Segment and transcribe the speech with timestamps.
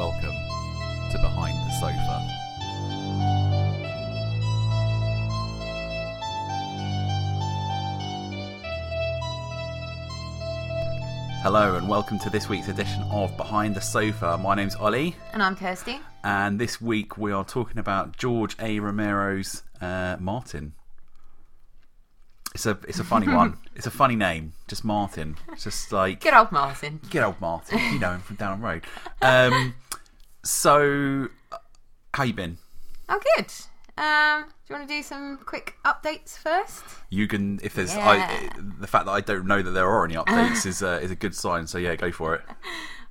[0.00, 0.34] welcome
[1.12, 3.30] to Behind the Sofa.
[11.42, 14.36] Hello, and welcome to this week's edition of Behind the Sofa.
[14.38, 16.00] My name's Ollie, And I'm Kirsty.
[16.24, 18.78] and this week we are talking about George A.
[18.80, 20.74] Romero's uh, Martin.
[22.54, 23.56] It's a it's a funny one.
[23.74, 25.36] It's a funny name, just Martin.
[25.52, 27.00] It's just like Good old Martin.
[27.10, 28.84] Good old Martin, you know him from down the road.
[29.22, 29.74] Um,
[30.42, 31.56] so, uh,
[32.14, 32.58] how you been?
[33.08, 33.46] Oh, good.
[33.98, 36.82] Um, do you want to do some quick updates first?
[37.10, 38.08] You can, if there's, Yeah.
[38.08, 41.10] I, the fact that I don't know that there are any updates is uh, is
[41.10, 41.66] a good sign.
[41.66, 42.42] So yeah, go for it.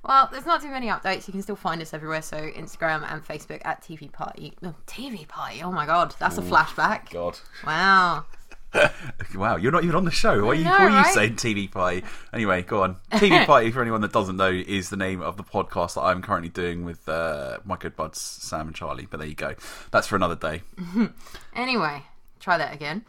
[0.02, 1.26] Well, there's not too many updates.
[1.28, 2.22] You can still find us everywhere.
[2.22, 4.54] So Instagram and Facebook at TV Party.
[4.64, 5.62] Oh, TV Party.
[5.62, 7.10] Oh my God, that's a flashback.
[7.10, 8.24] God, Wow.
[9.34, 10.44] wow, you're not even on the show.
[10.44, 11.14] What are you, know, what are you right?
[11.14, 11.36] saying?
[11.36, 12.04] TV party.
[12.32, 12.96] Anyway, go on.
[13.12, 16.22] TV party for anyone that doesn't know is the name of the podcast that I'm
[16.22, 19.06] currently doing with uh, my good buds Sam and Charlie.
[19.10, 19.54] But there you go.
[19.90, 20.62] That's for another day.
[21.54, 22.02] Anyway,
[22.38, 23.04] try that again.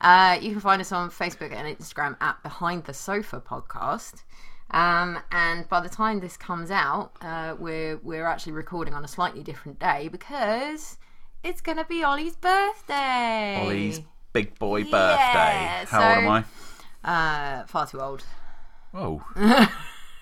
[0.00, 4.22] Uh, you can find us on Facebook and Instagram at Behind the Sofa Podcast.
[4.70, 9.08] Um, and by the time this comes out, uh, we're we're actually recording on a
[9.08, 10.98] slightly different day because
[11.42, 13.60] it's going to be Ollie's birthday.
[13.62, 14.00] Ollie's
[14.36, 14.92] big boy birthday.
[14.92, 16.44] Yeah, How old am
[17.04, 17.60] I?
[17.60, 18.22] Uh, far too old.
[18.92, 19.24] Oh.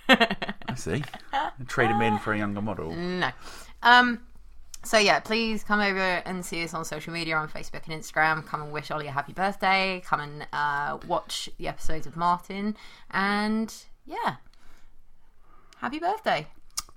[0.08, 1.02] I see.
[1.66, 2.94] Trade him in for a younger model.
[2.94, 3.30] No.
[3.82, 4.20] Um.
[4.84, 8.46] So yeah, please come over and see us on social media on Facebook and Instagram.
[8.46, 10.00] Come and wish Ollie a happy birthday.
[10.04, 12.76] Come and uh, watch the episodes of Martin.
[13.10, 13.74] And
[14.06, 14.36] yeah,
[15.78, 16.46] happy birthday.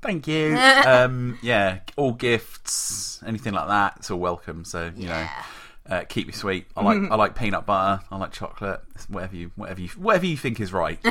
[0.01, 0.55] Thank you.
[0.85, 4.65] um, yeah, all gifts, anything like that, it's all welcome.
[4.65, 5.23] So you Yeah.
[5.23, 5.29] know,
[5.89, 6.67] uh, keep me sweet.
[6.75, 8.03] I like I like peanut butter.
[8.11, 8.81] I like chocolate.
[8.95, 10.99] It's whatever you whatever you whatever you think is right.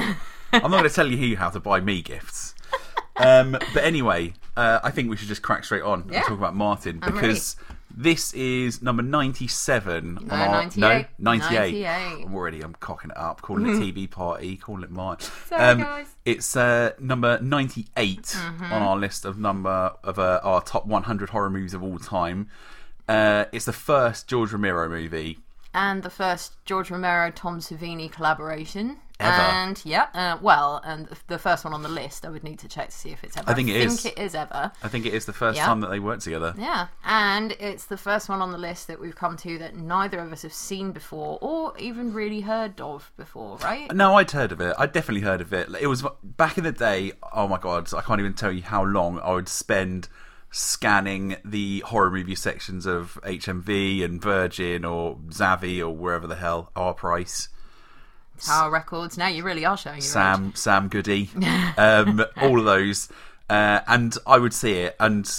[0.52, 2.54] I'm not going to tell you how to buy me gifts.
[3.16, 6.16] Um, but anyway, uh, I think we should just crack straight on Yeah.
[6.18, 7.56] and talk about Martin I'm because
[7.98, 11.06] this is number 97 on No, our 98.
[11.18, 11.50] no 98.
[11.82, 12.24] 98.
[12.26, 15.30] I'm already I'm cocking it up, calling it TV party, calling it Martin.
[15.48, 16.06] Sorry, guys.
[16.26, 18.64] It's uh, number 98 Mm-hmm.
[18.64, 22.48] on our list of number of uh, our top 100 horror movies of all time.
[23.08, 25.38] Uh, it's the first George Romero movie.
[25.74, 28.96] And the first George Romero Tom Savini collaboration.
[29.18, 29.32] Ever.
[29.32, 32.26] And yeah, uh, well, and the first one on the list.
[32.26, 33.50] I would need to check to see if it's ever.
[33.50, 34.02] I think it is.
[34.02, 34.72] think it is ever.
[34.82, 35.64] I think it is the first Yeah.
[35.64, 36.54] time that they worked together.
[36.58, 40.18] Yeah, and it's the first one on the list that we've come to that neither
[40.18, 43.90] of us have seen before or even really heard of before, right?
[43.94, 44.74] No, I'd heard of it.
[44.78, 45.70] I'd definitely heard of it.
[45.80, 47.12] It was back in the day.
[47.32, 50.08] Oh my god, I can't even tell you how long I would spend
[50.56, 56.70] scanning the horror movie sections of HMV and Virgin or Zavvi or wherever the hell
[56.74, 57.48] Our Price.
[58.42, 59.18] Tower Records.
[59.18, 60.08] Now you really are showing your age.
[60.10, 61.30] Sam Sam Goody,
[61.78, 63.08] um, all of those,
[63.50, 64.96] uh, and I would see it.
[64.98, 65.30] And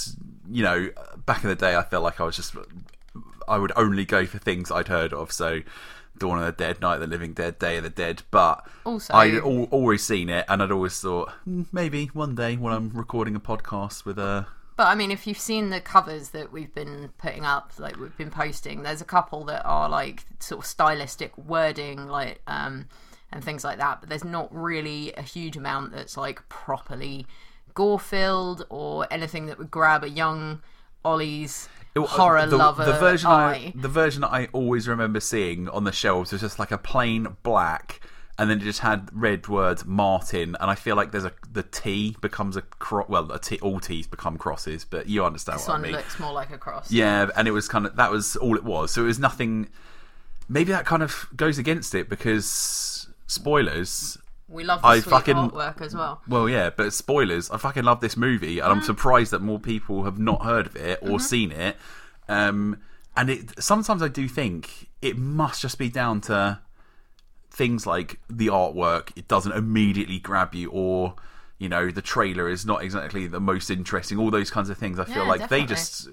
[0.51, 0.89] you know,
[1.25, 2.56] back in the day, I felt like I was just
[3.47, 5.31] I would only go for things I'd heard of.
[5.31, 5.61] So.
[6.19, 9.13] Dawn of the Dead, Night of the Living Dead, Day of the Dead, but Also-
[9.13, 12.89] I'd al- always seen it, and I'd always thought "Hmm, maybe one day when I'm
[12.89, 16.73] recording a podcast with a But I mean, if you've seen the covers that we've
[16.73, 20.65] been putting up, like we've been posting, there's a couple that are like sort of
[20.67, 22.88] stylistic wording, like um,
[23.31, 23.99] and things like that.
[23.99, 27.25] But there's not really a huge amount that's like properly
[27.73, 30.61] gore filled or anything that would grab a young
[31.03, 33.73] Ollie's horror the, lover the version eye.
[33.75, 37.35] I, the version I always remember seeing on the shelves was just like a plain
[37.41, 38.01] black
[38.40, 41.64] and then it just had red words Martin and I feel like there's a the
[41.64, 45.68] T becomes a cro- well a T all T's become crosses but you understand this
[45.68, 46.92] what I mean looks more like a cross.
[46.92, 49.70] yeah and it was kind of that was all it was so it was nothing
[50.50, 54.18] maybe that kind of goes against it because spoilers
[54.48, 56.22] We love the I fucking- artwork as well.
[56.28, 57.50] well, yeah, but spoilers.
[57.52, 60.75] I fucking love this movie, and I'm surprised that more people have not heard of
[60.78, 61.75] it or seen it.
[62.30, 62.78] Um,
[63.18, 66.60] and it sometimes I do think it must just be down to
[67.57, 69.12] things like the artwork.
[69.15, 71.15] It doesn't immediately grab you, or
[71.57, 74.19] you know, the trailer is not exactly the most interesting.
[74.19, 75.00] All those kinds of things.
[75.00, 76.09] I feel Yeah, like they just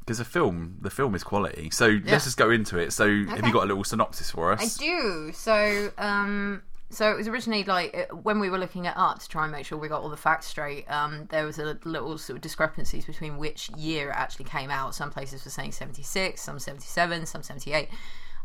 [0.00, 1.70] because the film, the film is quality.
[1.70, 2.12] So Yeah.
[2.12, 2.92] let's just go into it.
[2.92, 4.80] So have you got a little synopsis for us?
[4.80, 5.32] I do.
[5.34, 9.28] So, um, so it was originally like uh, when we were looking at art to
[9.28, 10.90] try and make sure we got all the facts straight.
[10.90, 14.94] Um, there was a little sort of discrepancies between which year it actually came out.
[14.94, 17.88] Some places were saying seventy six, some seventy seven, some seventy eight.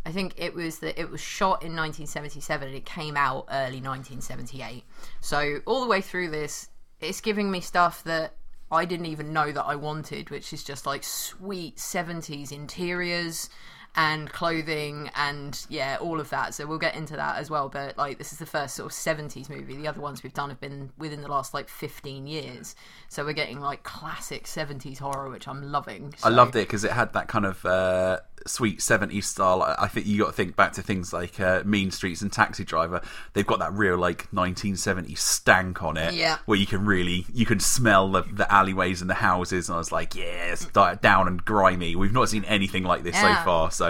[0.05, 3.79] I think it was that it was shot in 1977 and it came out early
[3.79, 4.83] 1978.
[5.21, 6.69] So all the way through this,
[6.99, 8.35] it's giving me stuff that
[8.71, 13.49] I didn't even know that I wanted, which is just like sweet 70s interiors
[13.95, 16.53] and clothing and yeah, all of that.
[16.53, 17.69] So we'll get into that as well.
[17.69, 19.75] But like, this is the first sort of seventies movie.
[19.75, 22.75] The other ones we've done have been within the last like fifteen years.
[23.09, 26.13] So we're getting like classic seventies horror, which I'm loving.
[26.23, 29.61] I loved it because it had that kind of uh, sweet 70s style.
[29.61, 32.63] I think you got to think back to things like uh, Mean Streets and Taxi
[32.63, 33.01] Driver.
[33.33, 36.37] They've got that real like 1970s stank on it, Yeah.
[36.45, 39.69] where you can really you can smell the, the alleyways and the houses.
[39.69, 41.95] And I was like, yeah, it's down and grimy.
[41.95, 43.39] We've not seen anything like this Yeah.
[43.39, 43.82] so far, so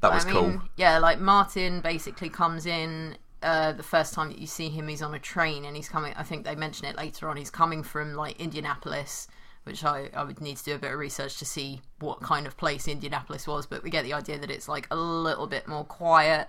[0.00, 0.62] that was I cool.
[0.76, 5.02] yeah, like Martin basically comes in uh, the first time that you see him, he's
[5.02, 6.12] on a train and he's coming.
[6.16, 7.36] I think they mention it later on.
[7.36, 9.28] He's coming from like Indianapolis,
[9.64, 12.46] which I, I would need to do a bit of research to see what kind
[12.46, 13.66] of place Indianapolis was.
[13.66, 16.48] But we get the idea that it's like a little bit more quiet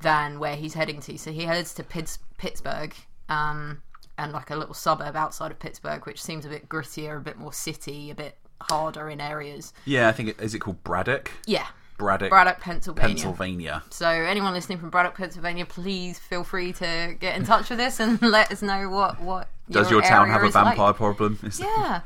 [0.00, 1.18] than where he's heading to.
[1.18, 2.94] So he heads to Pitts, Pittsburgh.
[3.28, 3.82] Um,
[4.16, 7.36] and like a little suburb outside of Pittsburgh, which seems a bit grittier, a bit
[7.36, 9.72] more city, a bit harder in areas.
[9.84, 11.32] Yeah, I think it, is it called Braddock?
[11.46, 11.66] Yeah,
[11.98, 13.08] Braddock, Braddock, Pennsylvania.
[13.08, 13.82] Pennsylvania.
[13.90, 18.00] So, anyone listening from Braddock, Pennsylvania, please feel free to get in touch with us
[18.00, 20.64] and let us know what what Does your town area have a is like.
[20.76, 21.38] vampire problem?
[21.42, 22.00] Is- Yeah,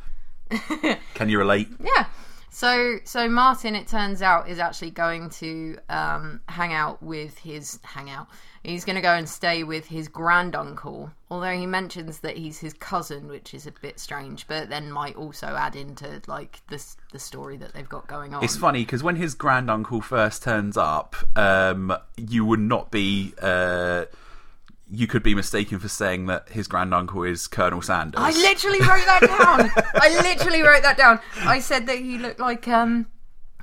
[1.14, 1.68] Can you relate?
[1.82, 2.06] yeah.
[2.50, 7.78] So, so Martin, it turns out, is actually going to um, hang out with his
[7.82, 8.28] hangout.
[8.64, 11.10] He's going to go and stay with his granduncle.
[11.30, 15.16] Although he mentions that he's his cousin, which is a bit strange, but then might
[15.16, 18.42] also add into like this the story that they've got going on.
[18.42, 23.34] It's funny because when his granduncle first turns up, um, you would not be.
[23.40, 24.06] Uh,
[24.90, 28.20] you could be mistaken for saying that his granduncle is Colonel Sanders.
[28.22, 29.70] I literally wrote that down.
[29.94, 31.20] I literally wrote that down.
[31.42, 33.06] I said that he looked like um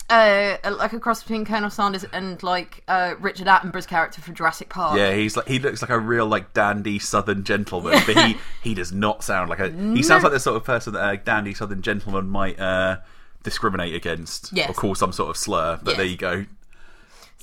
[0.08, 4.70] uh like a cross between Colonel Sanders and like uh Richard Attenborough's character from Jurassic
[4.70, 4.98] Park.
[4.98, 8.74] yeah, he's like he looks like a real like dandy Southern gentleman, but he he
[8.76, 9.70] does not sound like a.
[9.72, 12.98] He sounds like the sort of person that a dandy Southern gentleman might uh,
[13.42, 14.70] discriminate against Yes.
[14.70, 15.80] or call some sort of slur.
[15.82, 15.98] But Yes.
[15.98, 16.46] there you go.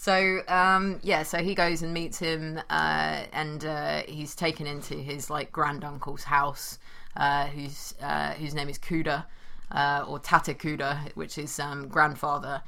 [0.03, 4.95] So um yeah, so he goes and meets him uh and uh he's taken into
[4.95, 6.81] his like granduncle's house
[7.17, 9.25] uh whose uh whose name is Cuda
[9.71, 12.63] uh or Tata Cuda which is um grandfather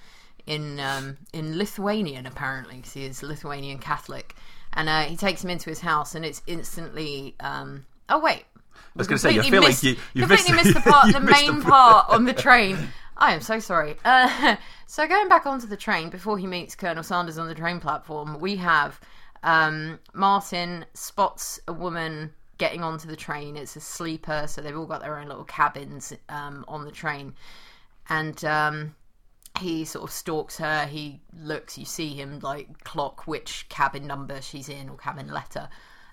[0.46, 4.36] in um in Lithuanian apparently 'cause he is Lithuanian Catholic.
[4.74, 8.44] And uh he takes him into his house and it's instantly um oh wait.
[8.76, 10.90] I was going to say, completely feel missed, like you you completely missed, missed, the
[10.90, 12.76] part, the main the part on the train.
[13.16, 13.96] I am so sorry.
[14.04, 14.56] Uh,
[14.86, 18.38] so going back onto the train before he meets Colonel Sanders on the train platform,
[18.40, 19.00] we have
[19.42, 23.56] um, Martin spots a woman getting onto the train.
[23.56, 27.34] It's a sleeper, so they've all got their own little cabins um, on the train,
[28.08, 28.44] and.
[28.44, 28.94] Um,
[29.60, 30.86] he sort of stalks her.
[30.86, 31.78] He looks.
[31.78, 35.68] You see him like clock which cabin number she's in or cabin letter,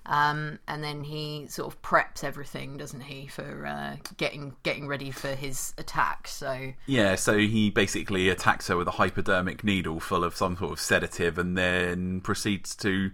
[0.06, 5.12] um, and then he sort of preps everything, doesn't he, for uh, getting getting ready
[5.12, 6.28] for his attack.
[6.28, 10.72] So Yeah, so he basically attacks her with a hypodermic needle full of some sort
[10.72, 13.12] of sedative and then proceeds to,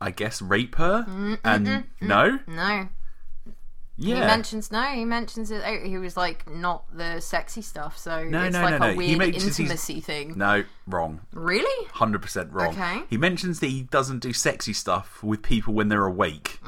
[0.00, 1.06] I guess, rape her.
[1.44, 2.38] and no?
[2.46, 2.88] no,
[4.04, 4.14] Yeah.
[4.16, 4.82] he mentions no.
[4.82, 5.62] He mentions it.
[5.64, 7.96] oh, He was like not the sexy stuff.
[7.98, 8.96] So No, it's no, like no, a no.
[8.96, 10.34] Weird intimacy thing.
[10.36, 11.20] no, wrong.
[11.32, 11.86] Really?
[11.88, 12.68] 100% wrong.
[12.74, 13.02] Okay.
[13.08, 16.58] He mentions that he doesn't do sexy stuff with people when they're awake.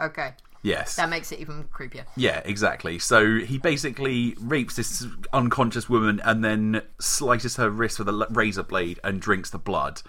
[0.00, 0.94] Okay, Yes.
[0.96, 2.04] that makes it even creepier.
[2.16, 2.98] Yeah, exactly.
[3.00, 8.62] So he basically rapes this unconscious woman and then slices her wrist with a razor
[8.62, 10.02] blade and drinks the blood.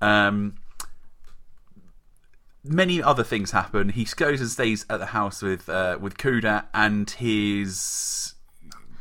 [0.00, 0.54] Um,
[2.64, 3.90] many other things happen.
[3.90, 8.34] He goes and stays at the house with uh, with Cuda and his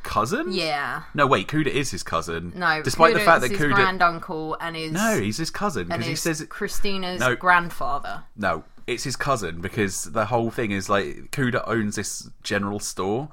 [0.04, 0.51] cousin.
[0.51, 1.04] Yeah.
[1.13, 1.48] No, wait.
[1.48, 2.54] Cuda is his cousin.
[2.56, 2.82] No.
[2.82, 3.75] despite the fact that Cuda is that his Cuda.
[3.75, 6.46] granduncle and his No, he's his cousin because he says.
[6.50, 7.36] Christina's No.
[7.36, 8.24] grandfather.
[8.36, 13.30] No, it's his cousin because the whole thing is like Cuda owns this general store,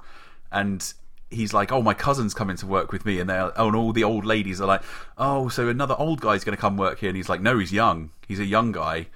[0.53, 0.93] and
[1.31, 3.93] he's like, "Oh, my cousin's coming to work with me," and they oh, and all
[3.93, 4.83] the old ladies are like,
[5.17, 7.73] "Oh, so another old guy's going to come work here," and he's like, "No, he's
[7.73, 8.11] young.
[8.27, 9.07] He's a young guy."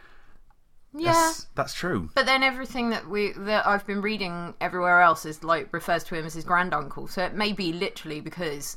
[0.93, 1.13] Yeah.
[1.13, 2.11] That's, that's true.
[2.15, 6.15] But then everything that we that I've been reading everywhere else is like refers to
[6.15, 7.07] him as his granduncle.
[7.07, 8.77] So it may be literally because,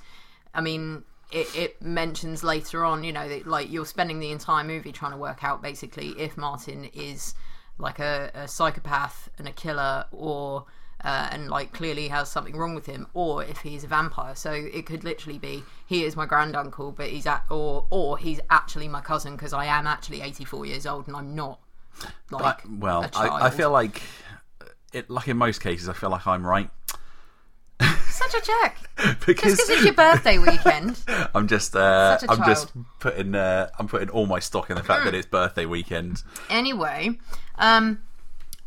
[0.53, 4.63] I mean, it, it mentions later on, you know, that like you're spending the entire
[4.63, 7.33] movie trying to work out basically if Martin is
[7.79, 10.65] like a, a psychopath and a killer, or
[11.03, 14.35] uh, and like clearly has something wrong with him, or if he's a vampire.
[14.35, 18.39] So it could literally be he is my granduncle, but he's at or or he's
[18.51, 21.59] actually my cousin because I am actually 84 years old and I'm not.
[22.31, 23.53] Like Well, a I, I child.
[23.53, 24.01] feel like
[24.91, 25.09] it.
[25.09, 26.69] Like in most cases, I feel like I'm right
[28.09, 28.75] Such a jerk.
[29.25, 30.99] because Just because it's your birthday weekend.
[31.35, 34.75] I'm just uh, Such a I'm just putting uh, I'm putting all my stock in
[34.75, 36.23] the fact that it's birthday weekend.
[36.49, 37.17] Anyway,
[37.57, 38.01] um,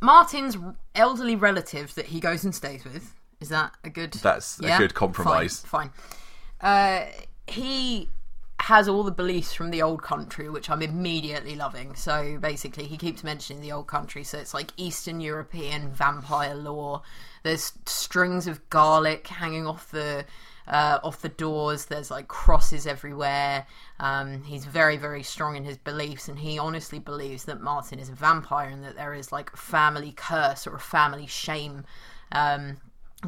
[0.00, 0.56] Martin's
[0.94, 3.14] elderly relative that he goes and stays with.
[3.40, 4.12] Is that a good?
[4.14, 5.60] That's a good compromise.
[5.60, 5.90] Fine.
[5.90, 7.06] fine.
[7.06, 7.06] Uh,
[7.46, 8.08] he
[8.66, 11.94] has all the beliefs from the old country, which I'm immediately loving.
[11.94, 14.24] So basically, he keeps mentioning the old country.
[14.24, 17.02] So it's like Eastern European vampire lore.
[17.44, 20.24] There's strings of garlic hanging off the
[20.66, 21.84] uh, off the doors.
[21.84, 23.68] There's like crosses everywhere.
[24.00, 28.08] Um, he's very, very strong in his beliefs, and he honestly believes that Martin is
[28.08, 31.84] a vampire and that there is like family curse or a family shame.
[32.32, 32.78] Um,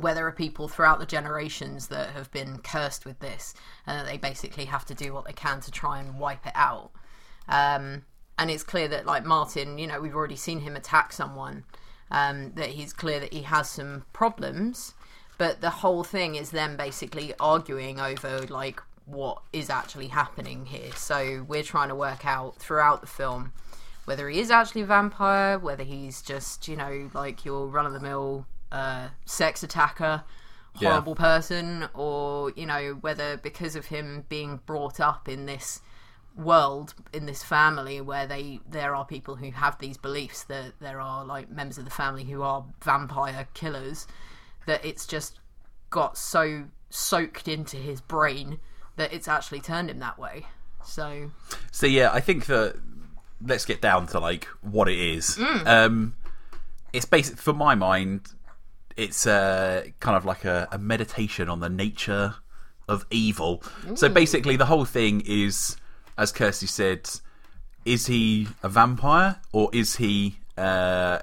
[0.01, 3.55] where there are people throughout the generations that have been cursed with this,
[3.87, 6.91] and they basically have to do what they can to try and wipe it out.
[7.49, 8.05] Um,
[8.39, 11.65] and it's clear that, like Martin, you know, we've already seen him attack someone.
[12.11, 14.95] Um, that he's clear that he has some problems,
[15.37, 20.93] but the whole thing is them basically arguing over like what is actually happening here.
[20.93, 23.53] So we're trying to work out throughout the film
[24.09, 27.93] whether he is actually a vampire, whether he's just you know like your run of
[27.93, 30.23] the mill uh, sex attacker,
[30.79, 30.91] Yeah.
[30.91, 35.81] horrible person, or you know whether because of him being brought up in this
[36.37, 41.01] world in this family where they there are people who have these beliefs that there
[41.01, 44.07] are like members of the family who are vampire killers
[44.65, 45.41] that it's just
[45.91, 48.61] got so soaked into his brain
[48.95, 50.47] that it's actually turned him that way
[50.85, 51.29] so
[51.73, 52.77] So yeah, I think that
[53.45, 55.39] let's get down to like what it is.
[55.67, 56.15] Um,
[56.93, 58.29] it's basic for my mind.
[58.99, 62.35] It's uh, kind of like a, a meditation on the nature
[62.89, 63.63] of evil.
[63.95, 65.77] So basically, the whole thing is,
[66.17, 67.09] as Kirsty said,
[67.85, 71.21] is he a vampire or is he uh,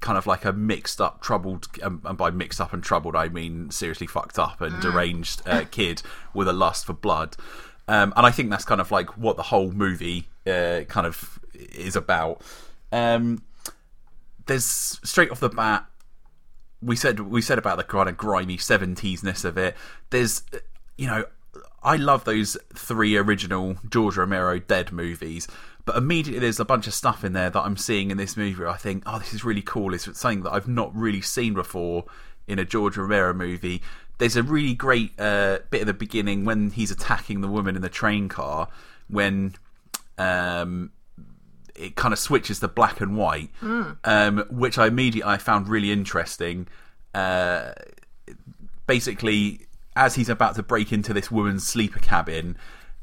[0.00, 3.28] kind of like a mixed up, troubled, um, and by mixed up and troubled, I
[3.28, 6.02] mean seriously fucked up and deranged uh, kid
[6.34, 7.36] with a lust for blood?
[7.88, 11.40] Um, and I think that's kind of like what the whole movie uh, kind of
[11.54, 12.42] is about.
[12.92, 13.42] Um,
[14.46, 15.86] there's straight off the bat,
[16.80, 19.76] we said we said about the kind of grimy seventies-ness of it.
[20.10, 20.42] There's,
[20.96, 21.24] you know,
[21.82, 25.48] I love those three original George Romero Dead movies,
[25.84, 28.64] but immediately there's a bunch of stuff in there that I'm seeing in this movie.
[28.64, 29.94] I think, oh, this is really cool.
[29.94, 32.04] It's something that I've not really seen before
[32.46, 33.82] in a George Romero movie.
[34.18, 37.82] There's a really great uh, bit at the beginning when he's attacking the woman in
[37.82, 38.68] the train car
[39.08, 39.54] when
[40.18, 40.90] um,
[41.78, 43.50] it kind of switches to black and white,
[44.04, 46.66] um, which I immediately I found really interesting.
[47.14, 47.72] Uh,
[48.86, 49.66] basically,
[49.96, 52.56] as he's about to break into this woman's sleeper cabin,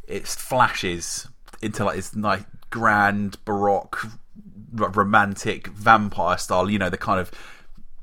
[0.08, 1.27] it flashes
[1.62, 4.05] into like this nice, grand, baroque,
[4.79, 6.70] r- romantic vampire style.
[6.70, 7.32] You know, the kind of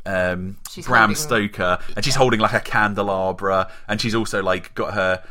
[0.06, 4.94] um, Bram holding- Stoker, and she's holding like a candelabra, and she's also like got
[4.94, 5.22] her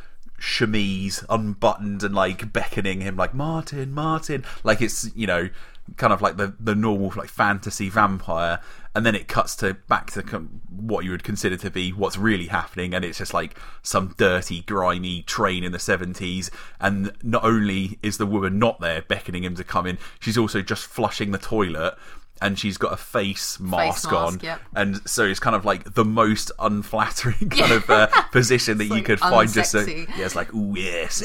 [0.41, 5.49] chemise unbuttoned and like beckoning him like Martin, Martin, like it's you know
[5.97, 8.59] kind of like the the normal like fantasy vampire,
[8.95, 10.21] and then it cuts to back to
[10.69, 14.61] what you would consider to be what's really happening, and it's just like some dirty,
[14.63, 19.55] grimy train in the seventies, and not only is the woman not there beckoning him
[19.55, 21.95] to come in, she's also just flushing the toilet.
[22.41, 24.61] And she's got a face mask, on, mask, yep.
[24.75, 28.95] and so it's kind of like the most unflattering kind of uh, position that you
[28.95, 29.51] like could find.
[29.51, 31.23] Just so, yeah, it's like ooh yes.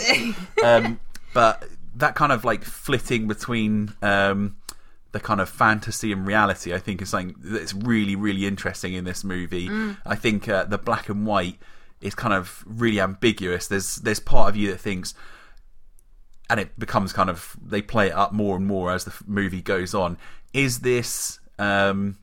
[0.65, 1.01] um,
[1.33, 4.57] but that kind of like flitting between um,
[5.13, 9.05] the kind of fantasy and reality, I think, is something that's really really interesting in
[9.05, 9.69] this movie.
[9.69, 9.97] Mm.
[10.05, 11.59] I think uh, the black and white
[12.03, 13.69] is kind of really ambiguous.
[13.69, 15.15] There's there's part of you that thinks
[16.49, 19.63] and it becomes kind of they play it up more and more as the movie
[19.63, 20.17] goes on.
[20.57, 22.17] Is this um,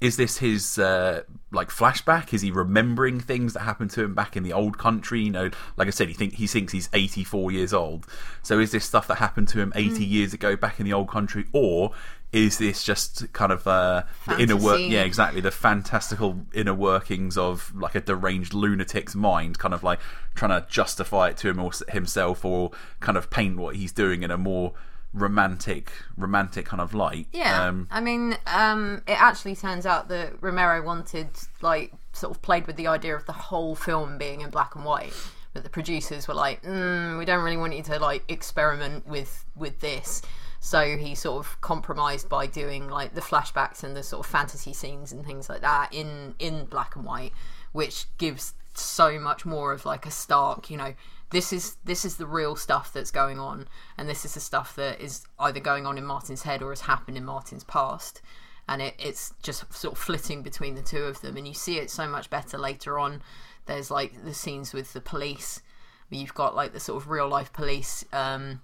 [0.00, 2.34] is this his uh, like flashback?
[2.34, 5.22] Is he remembering things that happened to him back in the old country?
[5.22, 8.06] You know, like I said, he think he thinks he's eighty four years old.
[8.42, 11.08] So is this stuff that happened to him eighty years ago back in the old
[11.08, 11.92] country, or
[12.32, 14.80] is this just kind of uh, the inner work?
[14.80, 15.40] Yeah, exactly.
[15.40, 20.00] The fantastical inner workings of like a deranged lunatic's mind, kind of like
[20.34, 24.24] trying to justify it to him or himself, or kind of paint what he's doing
[24.24, 24.72] in a more
[25.14, 27.28] romantic, romantic kind of light.
[27.32, 31.28] Yeah, Um, I mean, um, it actually turns out that Romero wanted,
[31.62, 34.84] like, sort of played with the idea of the whole film being in black and
[34.84, 35.12] white,
[35.52, 39.44] but the producers were like, mm, "We don't really want you to like experiment with
[39.56, 40.20] with this."
[40.60, 44.72] So he sort of compromised by doing like the flashbacks and the sort of fantasy
[44.72, 47.32] scenes and things like that in in black and white,
[47.72, 50.94] which gives so much more of like a stark, you know,
[51.34, 53.66] this is this is the real stuff that's going on
[53.98, 56.82] and this is the stuff that is either going on in martin's head or has
[56.82, 58.22] happened in martin's past.
[58.68, 61.78] And it, it's just sort of flitting between the two of them and you see
[61.78, 63.20] it so much better later on.
[63.66, 65.60] There's like the scenes with the police.
[66.08, 68.60] Where you've got like the sort of real life police um,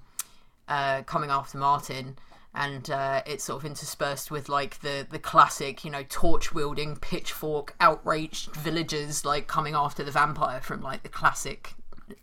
[0.68, 2.18] uh, coming after martin
[2.54, 6.94] and uh, it's sort of interspersed with like the the classic you know torch wielding
[6.96, 11.74] pitchfork outraged villagers like coming after the vampire from like the classic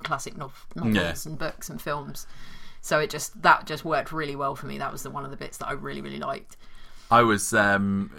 [0.03, 1.13] classic nov- novels Yeah.
[1.25, 2.27] and books and films.
[2.82, 4.77] So it just that just worked really well for me.
[4.77, 6.56] That was the one of the bits that I really really liked.
[7.10, 8.12] I was um,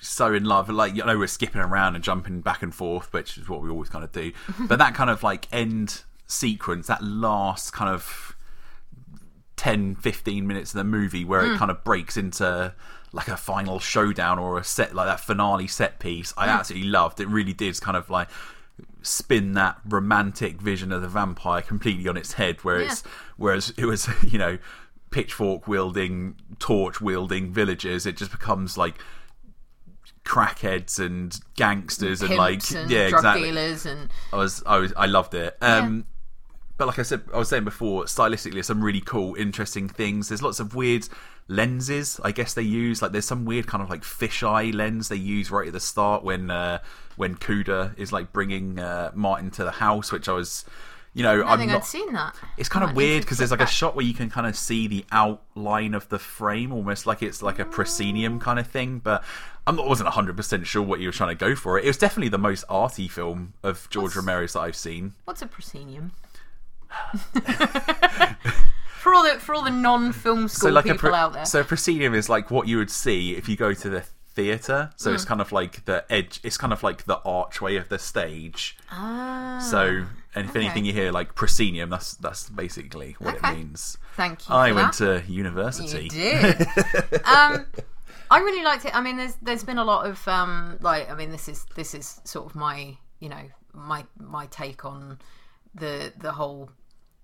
[0.00, 0.68] so in love.
[0.68, 3.70] Like you know, we're skipping around and jumping back and forth, which is what we
[3.70, 4.32] always kind of do.
[4.60, 8.34] but that kind of like end sequence, that last kind of
[9.56, 12.74] 10, 15 minutes of the movie, where it kind of breaks into
[13.12, 17.20] like a final showdown or a set like that finale set piece, I absolutely loved.
[17.20, 18.28] It really did kind of like
[19.02, 23.04] spin that romantic vision of the vampire completely on its head whereas
[23.36, 24.58] whereas it was you know
[25.14, 28.04] pitchfork wielding torch wielding villagers.
[28.04, 28.96] It just becomes like
[30.24, 33.48] crackheads and gangsters and, like and yeah drug exactly.
[33.50, 35.56] dealers and I was I was I loved it.
[35.60, 36.06] Um
[36.78, 40.30] but like I said I was saying before stylistically some really cool interesting things.
[40.30, 41.08] There's lots of weird
[41.46, 43.00] lenses I guess they use.
[43.00, 46.24] Like there's some weird kind of like fisheye lens they use right at the start
[46.24, 46.80] when uh
[47.16, 50.64] when Cuda is like bringing uh, Martin to the house which I was
[51.12, 52.34] you know I think not I'd seen that.
[52.56, 54.56] it's kind I of weird because there's like a shot where you can kind of
[54.56, 58.98] see the outline of the frame, almost like it's like a proscenium kind of thing.
[58.98, 59.22] But
[59.66, 61.78] I'm not, wasn't 100 percent sure what you were trying to go for.
[61.78, 65.12] It was definitely the most arty film of George What's- Romero's that I've seen.
[65.24, 66.10] What's a proscenium?
[69.00, 71.44] for all the for all the non-film school so like people pro- out there.
[71.44, 74.90] so proscenium is like what you would see if you go to the theater.
[74.96, 75.14] So Hmm.
[75.16, 76.40] it's kind of like the edge.
[76.42, 78.76] It's kind of like the archway of the stage.
[78.90, 80.60] ah, So and if okay.
[80.64, 83.52] anything you hear like proscenium, that's that's basically what Okay.
[83.52, 83.98] it means.
[84.16, 84.54] thank you.
[84.54, 85.22] I went that.
[85.26, 86.04] to university.
[86.04, 86.66] You did.
[87.24, 87.66] um,
[88.30, 88.94] I really liked it.
[88.96, 91.94] I mean, there's there's been a lot of um, like I mean, this is this
[91.94, 95.18] is sort of my you know my my take on
[95.74, 96.70] the the whole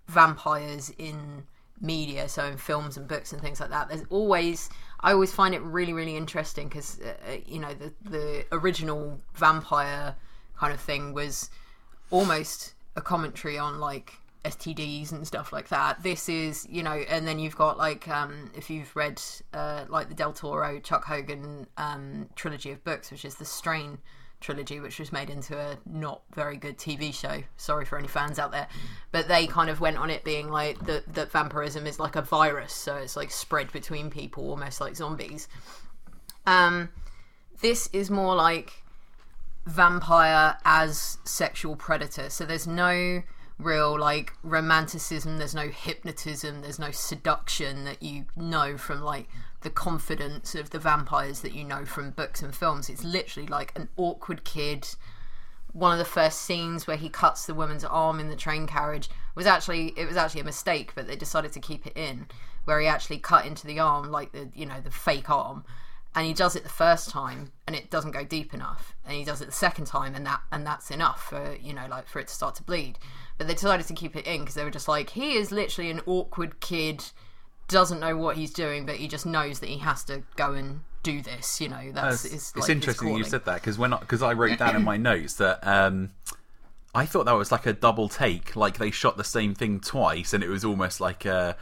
[0.09, 1.45] vampires in
[1.81, 3.89] media, so in films and books and things like that.
[3.89, 4.69] There's always
[5.03, 10.17] I always find it really really interesting because uh, you know the the original vampire
[10.57, 11.51] kind of thing was
[12.11, 14.15] almost a commentary on like
[14.45, 16.03] STDs and stuff like that.
[16.03, 19.21] This is, you know, and then you've got like um if you've read
[19.53, 23.99] uh like the Del Toro Chuck Hogan um trilogy of books, which is the Strain
[24.41, 27.43] trilogy, which was made into a not very good TV show.
[27.57, 28.69] Sorry for any fans out there,
[29.13, 32.23] but they kind of went on it being like that that vampirism is like a
[32.23, 35.49] virus, so it's like spread between people, almost like zombies.
[36.47, 36.89] Um,
[37.61, 38.83] this is more like
[39.67, 42.31] vampire as sexual predator.
[42.31, 43.23] So there's no
[43.59, 49.29] real like romanticism, there's no hypnotism, there's no seduction that you know from like
[49.63, 52.89] the confidence of the vampires that you know from books and films.
[52.89, 54.89] It's literally like an awkward kid.
[55.73, 59.09] One of the first scenes where he cuts the woman's arm in the train carriage
[59.35, 62.27] was actually it was actually a mistake, but they decided to keep it in,
[62.65, 65.65] where he actually cut into the arm like the you know the fake arm,
[66.15, 69.25] and he does it the first time and it doesn't go deep enough and he
[69.25, 72.19] does it the second time and that and that's enough for you know like for
[72.19, 72.99] it to start to bleed
[73.39, 75.91] but they decided to keep it in because they were just like he is literally
[75.91, 77.05] an awkward kid
[77.71, 80.81] doesn't know what he's doing but he just knows that he has to go and
[81.03, 84.23] do this you know that's It's, it's like, interesting you said that because when because
[84.23, 86.11] I, wrote down in my notes that um,
[86.95, 90.33] I thought that was like a double take, like they shot the same thing twice,
[90.33, 91.57] and it was almost like a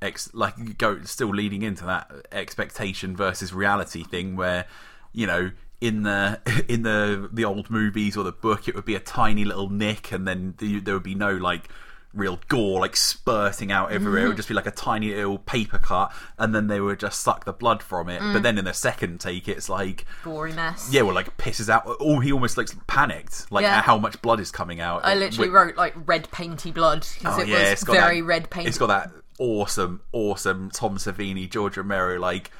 [0.00, 4.64] ex like go still leading into that expectation versus reality thing where
[5.12, 5.50] you know
[5.82, 9.44] in the in the the old movies or the book it would be a tiny
[9.44, 11.68] little nick and then the, there would be no like
[12.12, 14.20] real gore like spurting out everywhere.
[14.20, 14.36] It would mm-hmm.
[14.38, 17.52] just be like a tiny little paper cut and then they would just suck the
[17.52, 18.18] blood from it.
[18.18, 18.42] But mm.
[18.42, 20.88] then in the second take it's like gory mess.
[20.92, 23.78] Yeah well like pisses out or he almost looks panicked like Yeah.
[23.78, 25.04] at how much blood is coming out.
[25.04, 28.50] I literally wrote like red painty blood because Oh, it yeah, was very that- red
[28.50, 32.50] painted It's got that awesome, awesome Tom Savini, George Romero like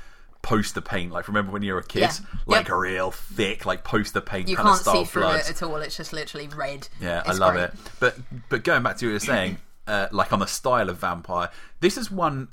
[0.43, 1.13] poster paint.
[1.13, 2.13] Like remember when you were a kid, Yeah.
[2.47, 2.75] like Yep.
[2.75, 5.41] a real thick like poster paint you kind of can't style see through blood.
[5.41, 7.65] it at all it's just literally red Yeah, It's I love great.
[7.65, 7.73] it.
[8.01, 8.17] But
[8.49, 11.51] but going back to what you were saying, uh, like on the style of vampire,
[11.81, 12.49] this is one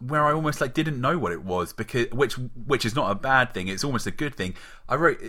[0.00, 3.14] where I almost like didn't know what it was because which which is not a
[3.14, 3.68] bad thing.
[3.68, 4.54] It's almost a good thing.
[4.88, 5.20] I wrote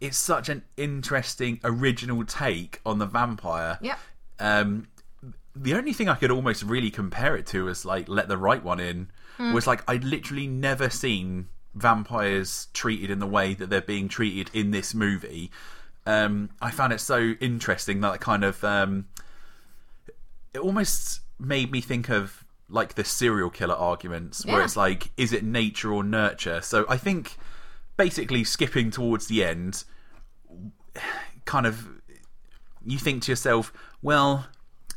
[0.00, 3.78] it's such an interesting original take on the vampire.
[3.80, 3.98] Yep.
[4.38, 4.88] Um,
[5.56, 8.62] the only thing I could almost really compare it to is like Let the Right
[8.62, 13.80] One In was like I'd literally never seen vampires treated in the way that they're
[13.80, 15.50] being treated in this movie.
[16.06, 19.06] Um, I found it so interesting that it kind of um,
[20.52, 25.32] it almost made me think of like the serial killer arguments where it's like is
[25.32, 26.60] it nature or nurture?
[26.62, 27.36] So i think
[27.96, 29.84] basically skipping towards the end
[31.44, 31.88] kind of
[32.84, 34.46] you think to yourself well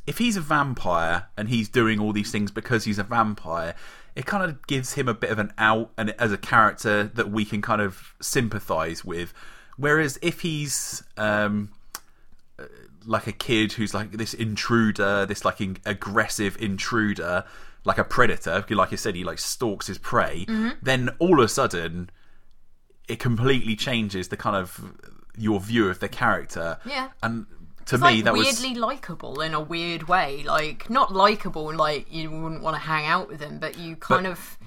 [0.05, 3.75] if he's a vampire and he's doing all these things because he's a vampire
[4.17, 7.29] it kind of gives him a bit of an out and as a character that
[7.29, 9.33] we can kind of sympathize with
[9.77, 11.69] whereas if he's um
[13.07, 17.45] like a kid who's like this intruder, this like in- aggressive intruder,
[17.85, 18.63] like a predator.
[18.69, 20.45] Like you said, he like stalks his prey.
[20.47, 20.69] Mm-hmm.
[20.81, 22.09] Then all of a sudden,
[23.07, 24.93] it completely changes the kind of
[25.37, 26.77] your view of the character.
[26.85, 27.09] Yeah.
[27.23, 27.45] and
[27.87, 30.43] to It's me like that was weirdly likable in a weird way.
[30.43, 34.27] Like not likable, like you wouldn't want to hang out with him, but you kind
[34.27, 34.57] of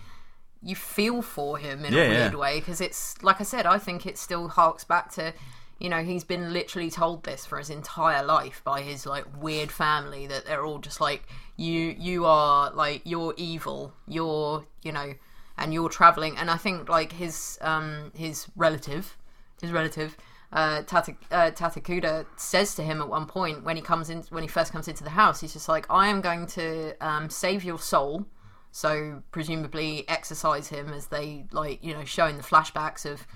[0.62, 2.34] you feel for him in Yeah, a weird yeah.
[2.34, 5.32] way because it's like I said, I think it still harks back to
[5.78, 9.72] you know he's been literally told this for his entire life by his like weird
[9.72, 11.24] family that they're all just like
[11.56, 15.14] you you are like you're evil you're you know
[15.56, 19.16] and you're traveling and I think like his um his relative
[19.60, 20.16] his relative
[20.52, 24.42] uh, Tata, uh, Tatakuda says to him at one point when he comes in when
[24.42, 27.62] he first comes into the house he's just like I am going to um, save
[27.64, 28.26] your soul.
[28.72, 33.26] So presumably exercise him as they like you know showing the flashbacks of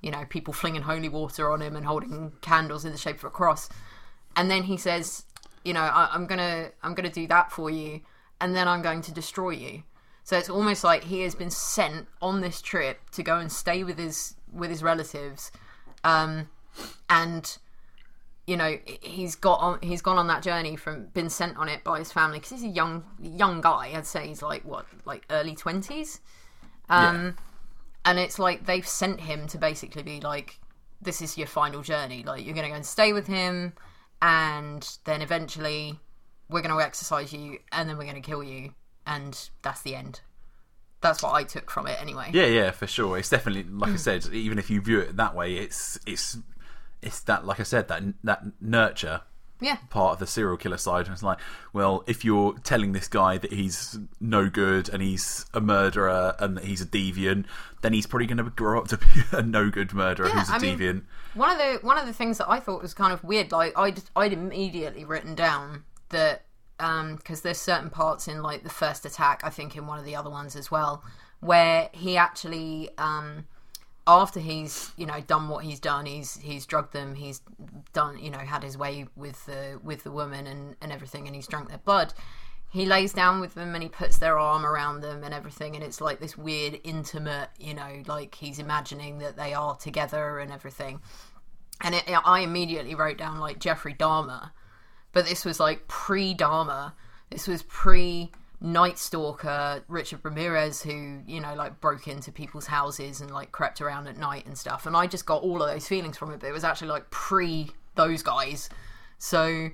[0.00, 3.24] you know people flinging holy water on him and holding candles in the shape of
[3.24, 3.68] a cross.
[4.34, 5.26] And then he says
[5.64, 8.00] you know I, i'm gonna i'm gonna do that for you
[8.40, 9.82] and then i'm going to destroy you.
[10.24, 13.84] So it's almost like he has been sent on this trip to go and stay
[13.84, 15.52] with his with his relatives
[16.04, 16.48] um
[17.08, 17.58] and
[18.46, 21.84] you know he's got on he's gone on that journey from been sent on it
[21.84, 23.92] by his family because he's a young young guy.
[23.94, 26.20] I'd say he's like what like early 20s
[26.88, 27.36] um
[28.04, 30.58] and it's like they've sent him to basically be like
[31.02, 32.22] this is your final journey.
[32.22, 33.72] Like you're going to go and stay with him
[34.20, 35.98] and then eventually
[36.48, 38.72] we're going to exercise you and then we're going to kill you
[39.06, 40.20] and that's the end.
[41.00, 42.30] That's what i took from it anyway.
[42.32, 43.18] Yeah, yeah, for sure.
[43.18, 44.26] It's definitely like I said.
[44.32, 46.38] Even if you view it that way, it's it's
[47.02, 49.22] it's that like I said that that nurture
[49.60, 51.06] yeah part of the serial killer side.
[51.06, 51.38] And it's like,
[51.72, 56.56] well, if you're telling this guy that he's no good and he's a murderer and
[56.56, 57.44] that he's a deviant,
[57.82, 60.48] then he's probably going to grow up to be a no good murderer Yeah, who's
[60.50, 61.02] a I mean- deviant.
[61.34, 63.72] One of the one of the things that I thought was kind of weird, like
[63.78, 66.42] I'd I'd immediately written down that
[66.78, 70.16] because there's certain parts in like the first attack, I think in one of the
[70.16, 71.04] other ones as well,
[71.38, 73.46] where he actually um,
[74.06, 77.40] after he's you know done what he's done, he's he's drugged them, he's
[77.92, 81.36] done you know had his way with the with the woman and and everything, and
[81.36, 82.14] he's drunk their blood.
[82.70, 85.84] He lays down with them and he puts their arm around them and everything, and
[85.84, 90.50] it's like this weird, intimate, you know, like he's imagining that they are together and
[90.50, 91.00] everything.
[91.82, 94.52] And it, I immediately wrote down like Jeffrey Dahmer,
[95.12, 96.92] but this was like pre Dahmer.
[97.30, 98.32] This was pre
[98.62, 103.80] Night Stalker, Richard Ramirez, who you know like broke into people's houses and like crept
[103.80, 104.86] around at night and stuff.
[104.86, 107.10] And I just got all of those feelings from it, but it was actually like
[107.10, 108.70] pre those guys.
[109.18, 109.68] So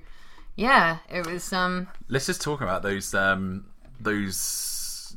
[0.55, 3.65] yeah, it was um Let's just talk about those um
[3.99, 5.15] those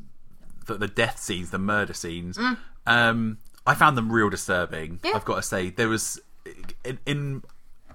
[0.66, 2.38] the, the death scenes, the murder scenes.
[2.86, 5.00] Um, I found them real disturbing.
[5.04, 5.12] Yeah.
[5.14, 6.20] I've got to say, there was
[6.84, 7.42] in in,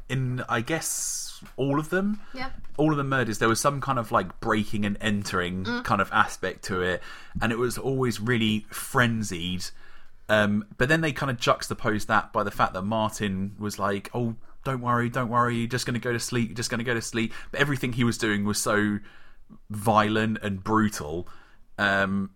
[0.10, 2.20] in I guess all of them.
[2.34, 2.50] yeah.
[2.78, 6.10] All of the murders there was some kind of like breaking and entering kind of
[6.12, 7.02] aspect to it
[7.42, 9.66] and it was always really frenzied.
[10.30, 14.10] Um, but then they kind of juxtaposed that by the fact that martin was like
[14.14, 16.80] oh don't worry don't worry you're just going to go to sleep you're just going
[16.80, 17.34] to go to sleep.
[17.52, 19.00] But everything he was doing was so
[19.70, 21.28] violent and brutal
[21.78, 22.32] um,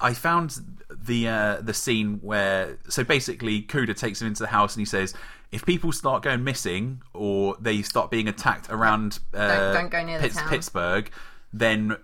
[0.00, 0.56] I found
[0.90, 4.84] the uh, the scene where so basically Cuda takes him into the house and he
[4.86, 5.14] says
[5.50, 10.18] if people start going missing or they start being attacked around uh, don't go near
[10.18, 11.10] the Pitts- town." Pittsburgh,
[11.52, 11.96] then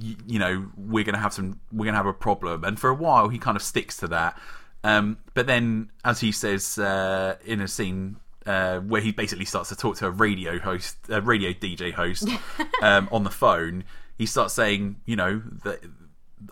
[0.00, 2.64] y- you know we're gonna have some we're gonna have a problem.
[2.64, 4.38] And for a while he kind of sticks to that.
[4.84, 9.68] Um, but then, as he says uh, in a scene uh, where he basically starts
[9.70, 12.28] to talk to a radio host, a radio DJ host
[12.82, 13.82] um, on the phone,
[14.16, 15.80] he starts saying, you know, that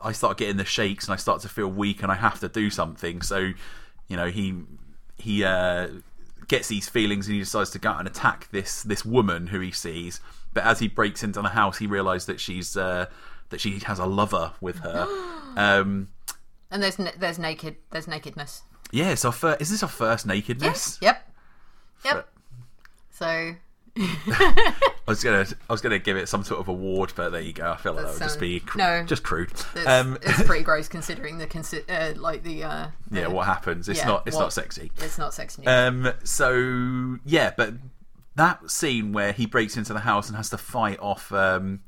[0.02, 2.48] I start getting the shakes and I start to feel weak and I have to
[2.48, 3.22] do something.
[3.22, 3.52] So,
[4.08, 4.54] you know, he
[5.16, 5.88] he uh,
[6.48, 9.60] gets these feelings and he decides to go out and attack this this woman who
[9.60, 10.20] he sees.
[10.52, 13.06] But as he breaks into the house, he realizes that she's uh,
[13.50, 15.06] that she has a lover with her.
[15.56, 16.08] um,
[16.70, 18.62] and there's n- there's naked there's nakedness.
[18.90, 20.98] yeah, it's our fir- is this our first nakedness?
[21.00, 21.14] Yes.
[22.04, 22.14] Yep.
[22.16, 22.28] Yep.
[23.10, 23.54] So
[23.96, 24.74] I
[25.06, 27.70] was gonna I was gonna give it some sort of award, but there you go.
[27.70, 29.04] I feel like that, would just be cr- no.
[29.04, 29.50] just crude.
[29.52, 33.88] it's, Um, it's pretty gross considering the consi- uh, like the uh, yeah, what happens?
[33.88, 34.90] It's yeah, not it's what- not sexy.
[34.98, 35.66] it's not sexy.
[35.66, 37.74] Um, so yeah, but
[38.36, 41.80] that scene where he breaks into the house and has to fight off um,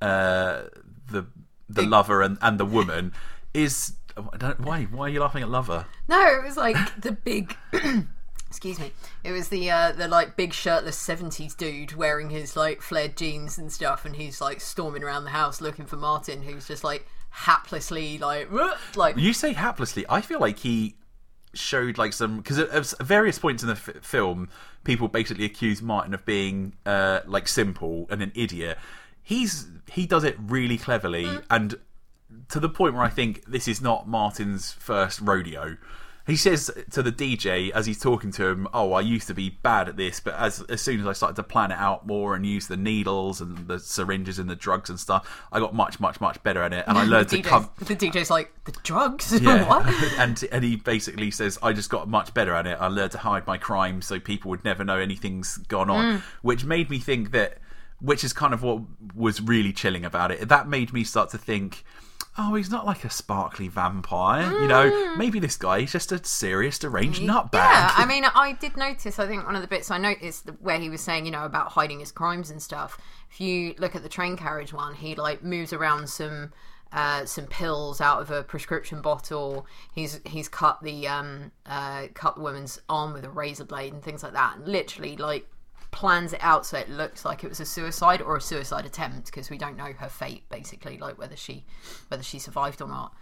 [0.00, 0.62] uh,
[1.10, 1.26] the
[1.68, 3.12] the lover and, and the woman
[3.52, 5.84] is I don't, why why are you laughing at lover?
[6.08, 7.56] No, it was like the big.
[8.54, 8.92] Excuse me.
[9.24, 13.58] It was the uh, the like big shirtless seventies dude wearing his like flared jeans
[13.58, 17.06] and stuff, and he's like storming around the house looking for Martin, who's just like
[17.34, 18.48] haplessly like
[18.96, 20.04] like You say haplessly.
[20.08, 20.94] I feel like he
[21.52, 24.48] showed like some because at various points in the f- film,
[24.84, 28.78] people basically accuse Martin of being uh, like simple and an idiot.
[29.22, 31.76] He's he does it really cleverly and
[32.48, 35.76] to the point where I think this is not Martin's first rodeo.
[36.26, 39.50] He says to the DJ as he's talking to him, "Oh, I used to be
[39.50, 42.34] bad at this, but as as soon as I started to plan it out more
[42.34, 46.00] and use the needles and the syringes and the drugs and stuff, I got much,
[46.00, 49.38] much, much better at it, and I learned to come." the DJ's like the drugs.
[49.44, 49.86] Yeah, what?
[50.18, 52.78] and and he basically says, "I just got much better at it.
[52.80, 56.22] I learned to hide my crime so people would never know anything's gone on," mm.
[56.40, 57.58] which made me think that,
[58.00, 58.80] which is kind of what
[59.14, 60.48] was really chilling about it.
[60.48, 61.84] That made me start to think.
[62.36, 64.50] Oh, he's not like a sparkly vampire.
[64.60, 67.54] You know, maybe this guy is just a serious deranged nutbag.
[67.54, 69.20] Yeah, I mean, I did notice.
[69.20, 71.72] I think one of the bits I noticed where he was saying, you know, about
[71.72, 72.98] hiding his crimes and stuff.
[73.30, 76.52] If you look at the train carriage one, he like moves around some
[76.92, 79.66] uh, some pills out of a prescription bottle.
[79.92, 84.02] He's he's cut the um uh, cut the woman's arm with a razor blade and
[84.02, 84.56] things like that.
[84.56, 85.48] And literally, like
[85.94, 89.26] plans it out so it looks like it was a suicide or a suicide attempt
[89.26, 91.64] because we don't know her fate basically like whether she
[92.08, 93.14] whether she survived or not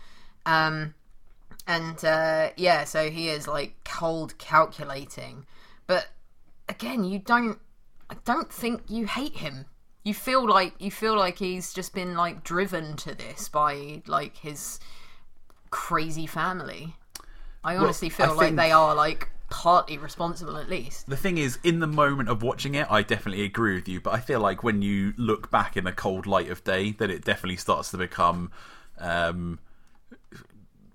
[0.46, 0.94] um
[1.66, 5.46] and uh, yeah, so he is like cold calculating,
[5.86, 6.08] but
[6.68, 7.58] again, you don't.
[8.10, 9.66] I don't think you hate him.
[10.02, 14.36] You feel like you feel like he's just been like driven to this by like
[14.38, 14.80] his
[15.70, 16.96] crazy family.
[17.62, 21.06] I honestly feel I like think- they are like partly responsible at least.
[21.08, 24.00] The thing is, in the moment of watching it, I definitely agree with you.
[24.00, 27.10] But I feel like when you look back in the cold light of day, that
[27.10, 28.50] it definitely starts to become.
[28.98, 29.58] Um,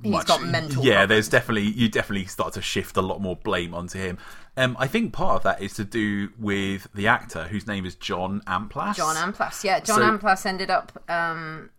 [0.04, 0.84] He's much- got mental.
[0.84, 1.10] Yeah, problems.
[1.10, 4.20] there's definitely you definitely start to shift a lot more blame onto him.
[4.56, 7.96] Um, I think part of that is to do with the actor whose name is
[7.96, 8.96] John Amplas.
[8.96, 9.63] John Amplas.
[9.63, 11.72] Yeah, John So- Amplas ended up um,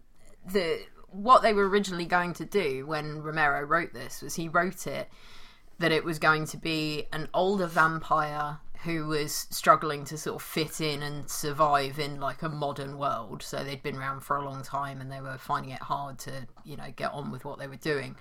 [0.53, 4.87] the what they were originally going to do when Romero wrote this was he wrote
[4.89, 5.09] it
[5.79, 10.43] that it was going to be an older vampire who was struggling to sort of
[10.43, 13.43] fit in and survive in like a modern world.
[13.43, 16.47] So they'd been around for a long time and they were finding it hard to,
[16.65, 18.17] you know, get on with what they were doing.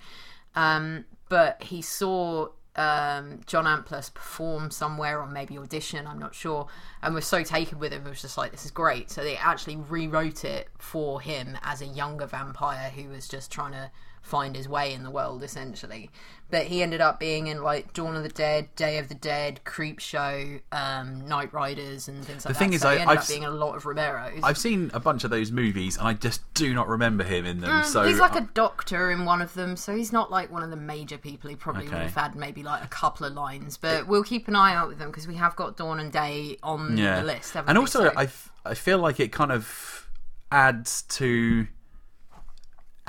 [0.56, 6.66] Um, but he saw um, John Amplas perform somewhere or maybe audition, I'm not sure,
[7.02, 9.10] and was so taken with him, it was just like, this is great.
[9.10, 13.72] So they actually rewrote it for him as a younger vampire who was just trying
[13.72, 13.90] to
[14.28, 16.10] find his way in the world, essentially.
[16.50, 19.60] But he ended up being in like Dawn of the Dead, Day of the Dead,
[19.66, 22.48] Creepshow, um, Knightriders, and things like that.
[22.48, 24.40] The thing is, so he I- ended I've up being a lot of Romero's.
[24.42, 27.60] I've seen a bunch of those movies, and I just do not remember him in
[27.60, 27.84] them.
[27.84, 30.62] so Mm, he's like a doctor in one of them, so he's not like one
[30.62, 31.50] of the major people.
[31.50, 34.56] He probably would have had maybe like a couple of lines, but we'll keep an
[34.56, 37.20] eye out with them because we have got Dawn and Day on yeah.
[37.20, 37.56] the list.
[37.56, 37.74] And we?
[37.76, 40.08] also, So- I, f- I feel like it kind of
[40.50, 41.66] adds to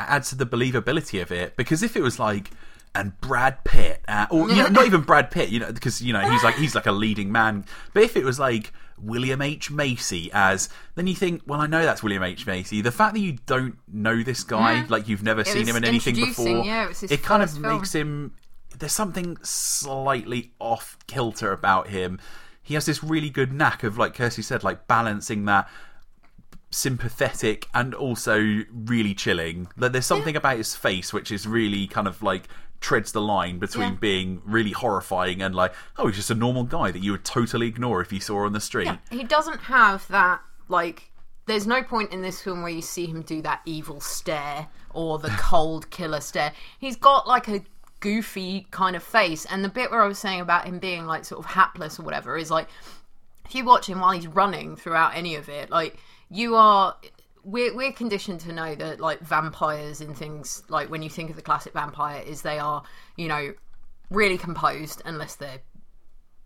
[0.07, 2.51] adds to the believability of it because if it was like
[2.95, 6.13] and Brad Pitt, uh, or you know, not even Brad Pitt, you know, because you
[6.13, 7.65] know he's like he's like a leading man.
[7.93, 11.83] But if it was like William H Macy as, then you think, well, I know
[11.83, 12.81] that's William H Macy.
[12.81, 16.15] The fact that you don't know this guy, like you've never seen him in anything
[16.15, 17.61] before, yeah, it it kind of film.
[17.63, 18.33] makes him.
[18.77, 22.19] There's something slightly off kilter about him.
[22.61, 25.67] He has this really good knack of, like Kirsty said, like balancing that
[26.71, 29.67] sympathetic and also really chilling.
[29.77, 32.47] Like, There's something about his face which is really kind of like
[32.79, 33.97] treads the line between Yeah.
[33.99, 37.67] being really horrifying and like, oh, he's just a normal guy that you would totally
[37.67, 38.89] ignore if you saw on the street.
[39.11, 41.11] he doesn't have that like.
[41.45, 45.17] There's no point in this film where you see him do that evil stare or
[45.17, 46.53] the cold killer stare.
[46.79, 47.63] He's got like a
[48.01, 51.25] goofy kind of face, and the bit where I was saying about him being like
[51.25, 52.67] sort of hapless or whatever is like
[53.45, 55.97] if you watch him while he's running throughout any of it, like
[56.29, 56.95] you are
[57.43, 61.35] we're we're conditioned to know that like vampires and things like when you think of
[61.35, 62.83] the classic vampire is they are,
[63.15, 63.53] you know,
[64.09, 65.59] really composed unless they're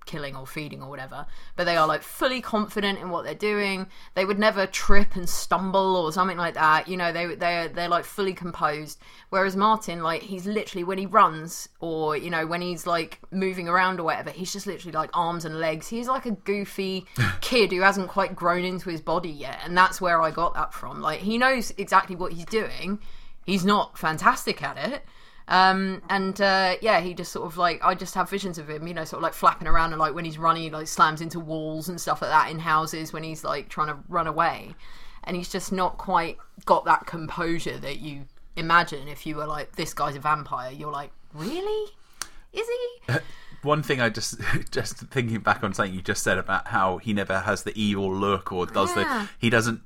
[0.06, 3.88] killing or feeding or whatever, but they are like fully confident in what they're doing.
[4.16, 6.88] They would never trip and stumble or something like that.
[6.88, 9.00] You know, they they they're like fully composed.
[9.30, 13.68] Whereas Martin, like he's literally when he runs or you know when he's like moving
[13.68, 15.88] around or whatever, he's just literally like arms and legs.
[15.88, 17.06] He's like a goofy
[17.42, 20.74] kid who hasn't quite grown into his body yet, and that's where I got that
[20.74, 21.02] from.
[21.02, 23.00] Like he knows exactly what he's doing.
[23.46, 25.04] He's not fantastic at it.
[25.47, 28.88] Um, and uh, yeah, he just sort of like I just have visions of him,
[28.88, 31.19] you know, sort of like flapping around and like when he's running, he like slams
[31.21, 34.73] into walls and stuff like that in houses when he's like trying to run away,
[35.25, 38.25] and he's just not quite got that composure that you
[38.56, 40.71] imagine if you were like this guy's a vampire.
[40.71, 41.91] You're like, really?
[42.53, 43.13] Is he?
[43.63, 44.36] One thing I just
[44.71, 48.13] just thinking back on something you just said about how he never has the evil
[48.13, 49.23] look or does Yeah.
[49.23, 49.82] the he doesn't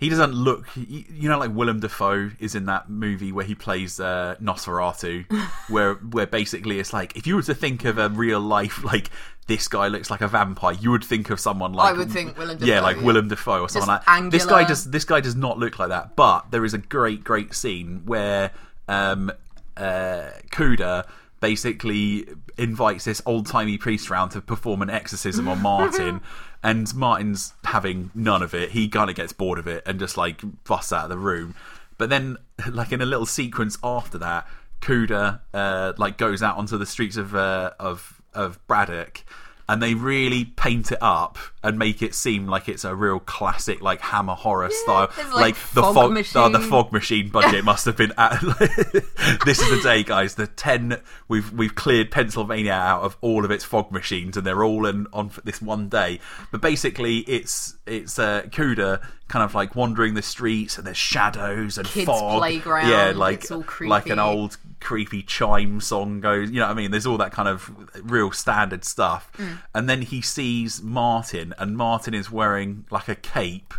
[0.00, 0.66] he doesn't look.
[0.74, 5.30] You know, like Willem Dafoe is in that movie where he plays uh, Nosferatu,
[5.68, 9.10] where where basically it's like if you were to think of a real life like
[9.46, 12.38] this guy looks like a vampire, you would think of someone like I would think
[12.38, 13.02] Willem Dafoe, yeah, like yeah.
[13.02, 16.16] Willem Dafoe or someone like this guy does this guy does not look like that.
[16.16, 18.52] But there is a great great scene where
[18.88, 19.30] um,
[19.76, 21.06] uh, Cuda
[21.40, 26.20] basically invites this old timey priest round to perform an exorcism on Martin.
[26.62, 28.70] And Martin's having none of it.
[28.70, 31.54] He kind of gets bored of it and just like busts out of the room.
[31.96, 32.36] But then,
[32.70, 34.46] like in a little sequence after that,
[34.80, 39.24] Cuda uh, like goes out onto the streets of uh, of of Braddock,
[39.70, 43.80] and they really paint it up and make it seem like it's a real classic
[43.80, 45.08] like Hammer horror style.
[45.14, 46.70] there's, like, the fog fog, oh, the machine.
[46.70, 48.12] fog machine budget must have been.
[48.18, 48.40] At,
[49.44, 50.34] this is the day, guys.
[50.34, 54.64] The ten we've we've cleared Pennsylvania out of all of its fog machines, and they're
[54.64, 56.18] all in on this one day.
[56.50, 61.78] But basically, it's it's uh, Cuda kind of like wandering the streets, and there's shadows
[61.78, 62.40] and Kids' fog.
[62.40, 63.48] playground, Yeah, like
[63.82, 66.50] like an old creepy chime song goes.
[66.50, 66.90] You know what I mean?
[66.90, 67.70] There's all that kind of
[68.02, 69.58] real standard stuff, Mm.
[69.74, 73.74] and then he sees Martin, and Martin is wearing like a cape.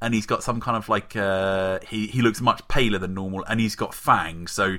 [0.00, 3.42] And he's got some kind of like uh, he he looks much paler than normal,
[3.48, 4.50] and he's got fangs.
[4.52, 4.76] So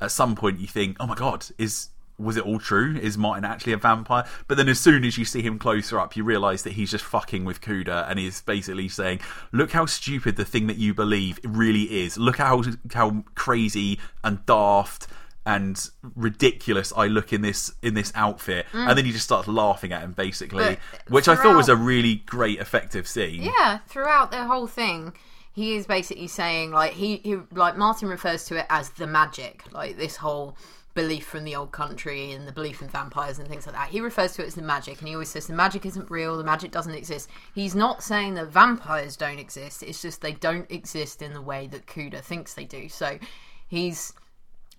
[0.00, 2.96] at some point you think, oh my god, is was it all true?
[2.96, 4.24] Is Martin actually a vampire?
[4.46, 7.04] But then as soon as you see him closer up, you realise that he's just
[7.04, 9.20] fucking with Cuda, and he's basically saying,
[9.52, 12.16] "Look how stupid the thing that you believe really is.
[12.16, 15.08] Look how how crazy and daft."
[15.46, 18.88] And ridiculous I look in this in this outfit, mm.
[18.88, 21.76] and then he just starts laughing at him, basically, But which I thought was a
[21.76, 23.42] really great, effective scene.
[23.42, 25.12] Yeah, throughout the whole thing,
[25.52, 29.64] he is basically saying like he, he like Martin refers to it as the magic,
[29.70, 30.56] like this whole
[30.94, 33.88] belief from the old country and the belief in vampires and things like that.
[33.88, 36.36] He refers to it as the magic, and he always says the magic isn't real,
[36.38, 37.28] the magic doesn't exist.
[37.54, 39.82] He's not saying that vampires don't exist.
[39.82, 42.88] It's just they don't exist in the way that Cuda thinks they do.
[42.88, 43.18] So
[43.66, 44.12] he's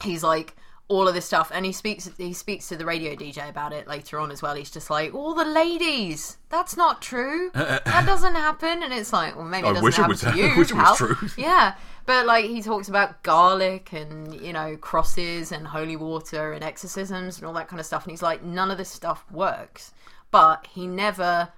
[0.04, 0.56] he's like
[0.88, 3.88] all of this stuff and he speaks he speaks to the radio DJ about it
[3.88, 4.56] later on as well.
[4.56, 7.50] He's just like, All the ladies, that's not true.
[7.56, 10.30] that doesn't happen and it's like, well maybe it doesn't wish it happen was- to
[10.32, 10.58] I you.
[10.58, 11.16] wish it was true.
[11.38, 11.76] Yeah.
[12.06, 17.38] But like he talks about garlic and, you know, crosses and holy water and exorcisms
[17.38, 19.92] and all that kind of stuff and he's like, none of this stuff works.
[20.30, 21.50] But he never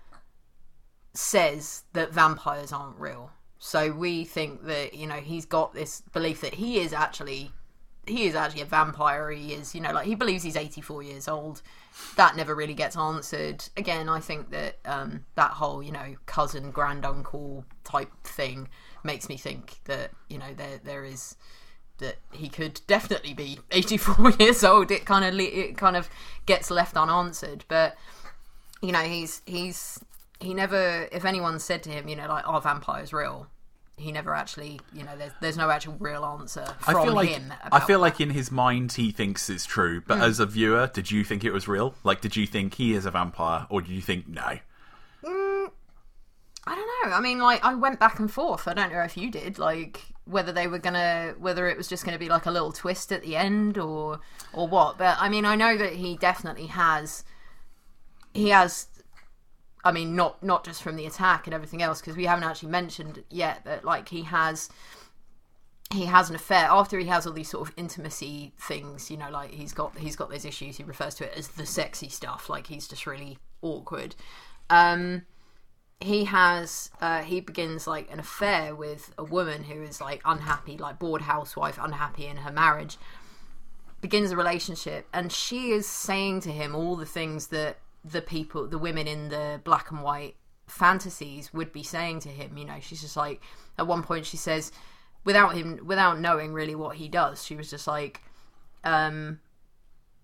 [1.13, 3.31] says that vampires aren't real.
[3.59, 7.51] So we think that you know he's got this belief that he is actually
[8.05, 9.31] he is actually a vampire.
[9.31, 11.61] He is you know like he believes he's 84 years old.
[12.15, 13.63] That never really gets answered.
[13.75, 18.69] Again, I think that um, that whole you know cousin granduncle type thing
[19.03, 21.35] makes me think that you know there there is
[21.99, 24.91] that he could definitely be 84 years old.
[24.91, 26.09] It kind of it kind of
[26.45, 27.95] gets left unanswered, but
[28.81, 29.99] you know he's he's
[30.39, 33.47] he never if anyone said to him you know like our are vampires real
[33.97, 37.29] he never actually you know there's, there's no actual real answer from I feel like
[37.29, 40.23] him I feel like in his mind he thinks it's true, but hmm.
[40.23, 41.95] as a viewer, did you think it was real?
[42.03, 44.59] Like, did you think he is a vampire, or did you think no?
[45.23, 45.71] Mm,
[46.65, 47.15] I don't know.
[47.15, 48.67] I mean, like I went back and forth.
[48.67, 49.57] I don't know if you did.
[49.57, 53.11] Like whether they were gonna, whether it was just gonna be like a little twist
[53.11, 54.19] at the end or
[54.53, 54.97] or what.
[54.97, 57.23] But I mean, I know that he definitely has.
[58.33, 58.87] He has.
[59.83, 62.71] I mean, not not just from the attack and everything else, because we haven't actually
[62.71, 64.69] mentioned yet that like he has.
[65.89, 69.29] He has an affair after he has all these sort of intimacy things, you know,
[69.29, 70.75] like he's got he's got those issues.
[70.75, 74.13] He refers to it as the sexy stuff, like he's just really awkward.
[74.69, 75.21] Um,
[75.99, 80.77] he has uh, he begins like an affair with a woman who is like unhappy
[80.77, 82.97] like bored housewife unhappy in her marriage
[83.99, 87.77] begins a relationship and she is saying to him all the things that
[88.11, 90.35] the people the women in the black and white
[90.67, 93.41] fantasies would be saying to him you know she's just like
[93.77, 94.71] at one point she says
[95.23, 98.21] without him without knowing really what he does she was just like
[98.83, 99.39] um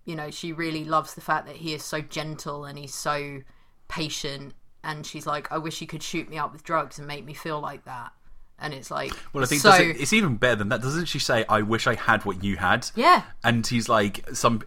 [0.04, 3.40] you know she really loves the fact that he is so gentle and he's so
[3.88, 4.54] patient.
[4.82, 7.32] And she's like i wish he could shoot me up with drugs and make me
[7.32, 8.12] feel like that
[8.58, 10.80] and it's like Well, I think so it, it's even better than that.
[10.82, 12.90] Doesn't she say, "I wish I had what you had"?
[12.94, 14.62] yeah And he's like, some,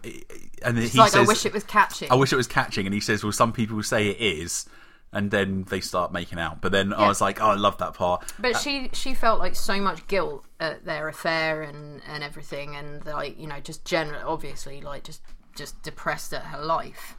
[0.62, 2.86] and it's he like says, i wish it was catching I wish it was catching,
[2.86, 4.66] and he says, "Well, some people say it is,"
[5.12, 6.60] and then they start making out.
[6.60, 9.56] But then I was like, "Oh, I love that part." But she she felt like
[9.56, 14.20] so much guilt at their affair and and everything, and like you know just general
[14.26, 15.22] obviously like just
[15.56, 17.16] just depressed at her life,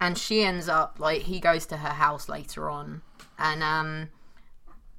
[0.00, 3.02] and she ends up like he goes to her house later on,
[3.38, 4.08] and um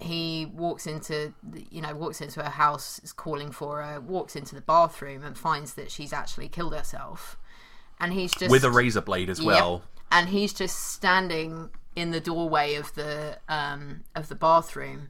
[0.03, 1.33] he walks into
[1.69, 5.37] you know walks into her house is calling for her walks into the bathroom and
[5.37, 7.37] finds that she's actually killed herself
[7.99, 9.45] and he's just With a razor blade as Yep.
[9.45, 9.83] well.
[10.11, 15.09] And he's just standing in the doorway of the um, of the bathroom,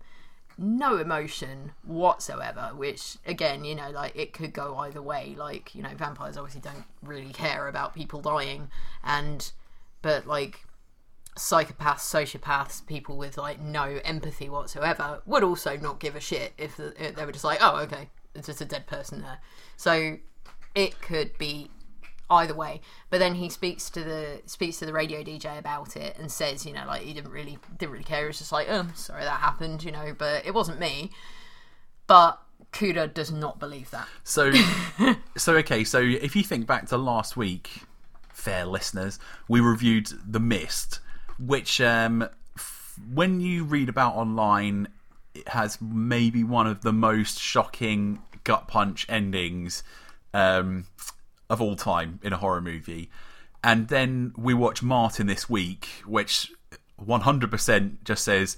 [0.58, 2.72] no emotion whatsoever.
[2.76, 5.36] Which again, you know, like it could go either way.
[5.38, 8.70] Like you know, vampires obviously don't really care about people dying,
[9.04, 9.52] and
[10.02, 10.66] but like
[11.36, 16.78] psychopaths, sociopaths, people with like no empathy whatsoever would also not give a shit if,
[16.78, 19.40] the, if they were just like, oh, okay, it's just a dead person there.
[19.76, 20.18] So
[20.76, 21.70] it could be
[22.30, 22.82] either way.
[23.10, 26.66] But then he speaks to the speaks to the radio DJ about it and says,
[26.66, 28.28] you know, like he didn't really didn't really care.
[28.28, 31.12] Was just like, oh, sorry that happened, you know, but it wasn't me.
[32.08, 32.40] But
[32.72, 34.08] Cuda does not believe that.
[34.24, 34.52] So,
[35.38, 35.84] so okay.
[35.84, 37.70] So if you think back to last week,
[38.34, 41.00] fair listeners, we reviewed The Mist,
[41.40, 44.88] which, um, f- when you read about online,
[45.34, 49.84] it has maybe one of the most shocking gut punch endings
[50.34, 50.86] um,
[51.50, 53.10] of all time in a horror movie.
[53.64, 56.52] And then we watch Martin this week, which
[57.02, 58.58] 100% just says,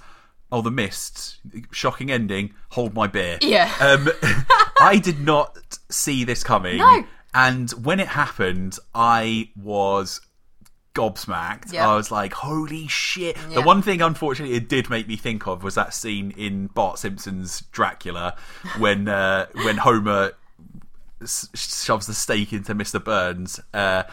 [0.52, 1.38] "Oh, The Mist,
[1.72, 2.54] shocking ending.
[2.70, 3.72] Hold my beer." Yeah.
[3.80, 4.10] Um,
[4.82, 5.58] I did not
[5.90, 6.78] see this coming.
[6.78, 7.06] No.
[7.34, 10.22] And when it happened, I was
[10.96, 11.72] gobsmacked.
[11.72, 11.88] Yeah.
[11.90, 13.38] I was like, holy shit.
[13.54, 16.98] The one thing, unfortunately, it did make me think of was that scene in Bart
[16.98, 18.36] Simpson's Dracula
[18.80, 20.32] when uh, when Homer
[21.26, 23.04] shoves the stake into Mr.
[23.04, 24.04] Burns uh,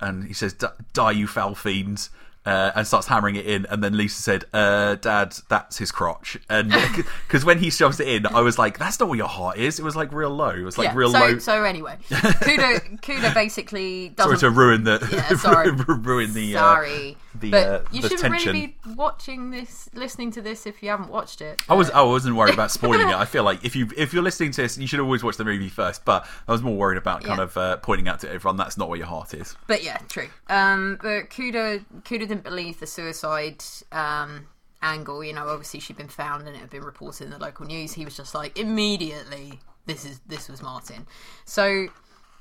[0.00, 2.10] and he says, "D- Die, you foul fiends.
[2.46, 6.38] Uh, and starts hammering it in, and then Lisa said, uh, "Dad, that's his crotch."
[6.48, 6.72] And
[7.28, 9.78] because when he shoves it in, I was like, "That's not where your heart is."
[9.78, 10.48] It was like real low.
[10.48, 10.94] It was like yeah.
[10.96, 11.38] real so, low.
[11.38, 15.70] so anyway, Cuda Cuda basically doesn't Sorry to ruin the Yeah, sorry.
[15.70, 18.52] ruin the uh, Sorry, the, but uh, you shouldn't tension.
[18.54, 21.60] really be watching this, listening to this if you haven't watched it.
[21.68, 23.14] I was I wasn't worried about spoiling it.
[23.14, 25.44] I feel like if you if you're listening to this, you should always watch the
[25.44, 26.06] movie first.
[26.06, 27.44] But I was more worried about kind Yeah.
[27.44, 29.56] of uh, pointing out to everyone that's not where your heart is.
[29.66, 30.28] But yeah, true.
[30.48, 33.62] Um, but Cuda Cuda didn't believe the suicide
[33.92, 34.46] um,
[34.82, 35.22] angle.
[35.22, 37.92] You know, obviously she'd been found and it had been reported in the local news.
[37.92, 41.06] He was just like immediately, this is this was Martin.
[41.44, 41.88] So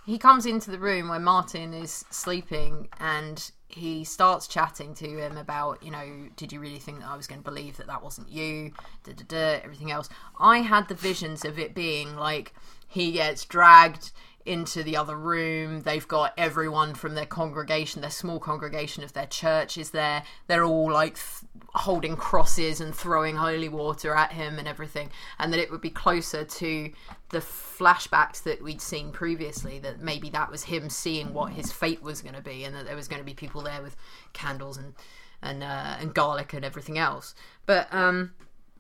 [0.06, 5.38] he comes into the room where Martin is sleeping and he starts chatting to him
[5.38, 8.04] about, you know, did you really think that I was going to believe that that
[8.04, 8.72] wasn't you?
[9.04, 10.10] Da, da, da, everything else.
[10.40, 12.54] I had the visions of it being like
[12.88, 14.12] he gets dragged
[14.46, 15.82] into the other room.
[15.82, 20.24] They've got everyone from their congregation, their small congregation of their church is there.
[20.48, 25.12] They're all like th- holding crosses and throwing holy water at him and everything.
[25.38, 26.92] And that it would be closer to
[27.30, 32.02] the flashbacks that we'd seen previously, that maybe that was him seeing what his fate
[32.02, 33.96] was going to be and that there was going to be people there with
[34.34, 34.94] candles and
[35.42, 37.34] and uh, and garlic and everything else.
[37.66, 38.34] But um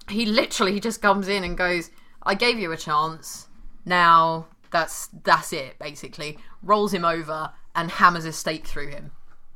[0.10, 1.91] he literally he just comes in and goes,
[2.24, 3.47] "I gave you a chance.
[3.86, 9.11] Now that's that's it." Basically, rolls him over and hammers a stake through him,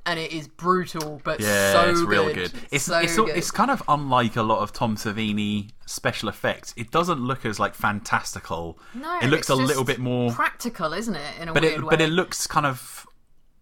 [0.05, 2.09] and it is brutal, but Yeah, so it's good.
[2.09, 2.51] real good.
[2.71, 3.29] It's so it's, good.
[3.29, 6.73] it's kind of unlike a lot of Tom Savini special effects.
[6.77, 8.77] It doesn't look as like fantastical.
[8.93, 11.39] no, it looks a little bit more practical, isn't it?
[11.41, 11.89] In a but weird it way.
[11.89, 13.05] but it looks kind of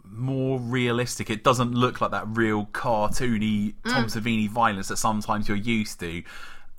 [0.03, 1.29] more realistic.
[1.29, 4.21] It doesn't look like that real cartoony Tom Mm.
[4.21, 6.21] Savini violence that sometimes you're used to.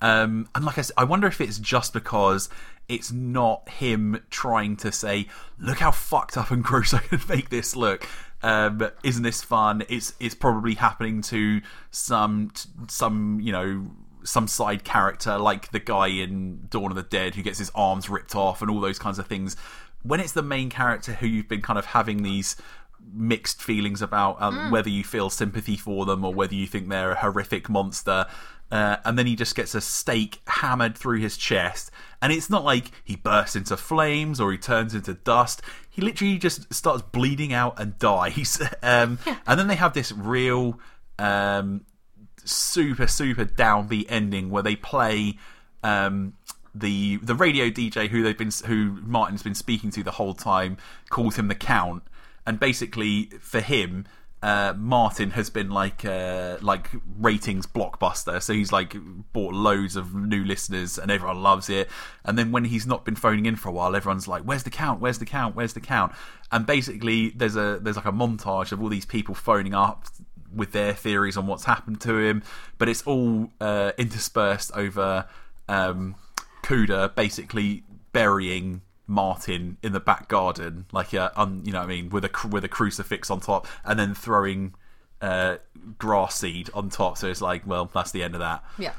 [0.03, 2.49] Um, and like I said, I wonder if it's just because
[2.89, 5.27] it's not him trying to say,
[5.57, 8.05] "Look how fucked up and gross I can make this look."
[8.43, 9.83] Um, isn't this fun?
[9.87, 12.51] It's it's probably happening to some
[12.89, 13.85] some you know
[14.25, 18.09] some side character like the guy in Dawn of the Dead who gets his arms
[18.09, 19.55] ripped off and all those kinds of things.
[20.01, 22.57] When it's the main character who you've been kind of having these
[23.11, 27.11] mixed feelings about um, whether you feel sympathy for them or whether you think they're
[27.11, 28.25] a horrific monster.
[28.73, 31.91] Uh, and then he just gets a stake hammered through his chest,
[32.23, 35.61] and it's not like he bursts into flames or he turns into dust.
[35.91, 38.59] He literally just starts bleeding out and dies.
[38.81, 40.79] Um, And then they have this real
[41.19, 41.85] um,
[42.43, 45.37] super super downbeat ending where they play
[45.83, 46.33] um,
[46.73, 50.77] the the radio DJ who they've been who Martin's been speaking to the whole time
[51.11, 52.01] calls him the Count,
[52.47, 54.07] and basically for him.
[54.43, 58.93] Uh, Martin has been like uh, like ratings blockbuster, so he's like
[59.31, 61.89] bought loads of new listeners, and everyone loves it.
[62.25, 64.69] And then when he's not been phoning in for a while, everyone's like, "Where's the
[64.69, 64.99] count?
[64.99, 65.55] Where's the count?
[65.55, 66.11] Where's the count?"
[66.51, 70.07] And basically, there's a there's like a montage of all these people phoning up
[70.53, 72.43] with their theories on what's happened to him,
[72.77, 75.25] but it's all uh, interspersed over
[75.69, 76.15] um,
[76.63, 81.87] Cuda basically burying Martin in the back garden, like a, un, you know what I
[81.87, 84.73] mean, with a with a crucifix on top, and then throwing
[85.21, 85.57] uh,
[85.97, 87.17] grass seed on top.
[87.17, 88.63] So it's like, well, that's the end of that.
[88.77, 88.93] yeah.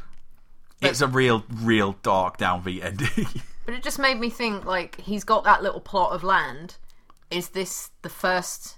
[0.82, 3.26] It's a real, real dark downbeat ending.
[3.64, 6.76] But it just made me think like he's got that little plot of land.
[7.30, 8.76] Is this the first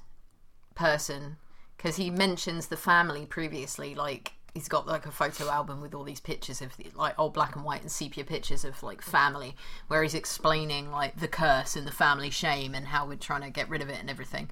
[0.77, 1.39] person?
[1.77, 6.03] Because he mentions the family previously, like he's got like a photo album with all
[6.03, 9.55] these pictures of like old black and white and sepia pictures of like family,
[9.89, 13.51] where he's explaining like the curse and the family shame and how we're trying to
[13.51, 14.49] get rid of it and everything.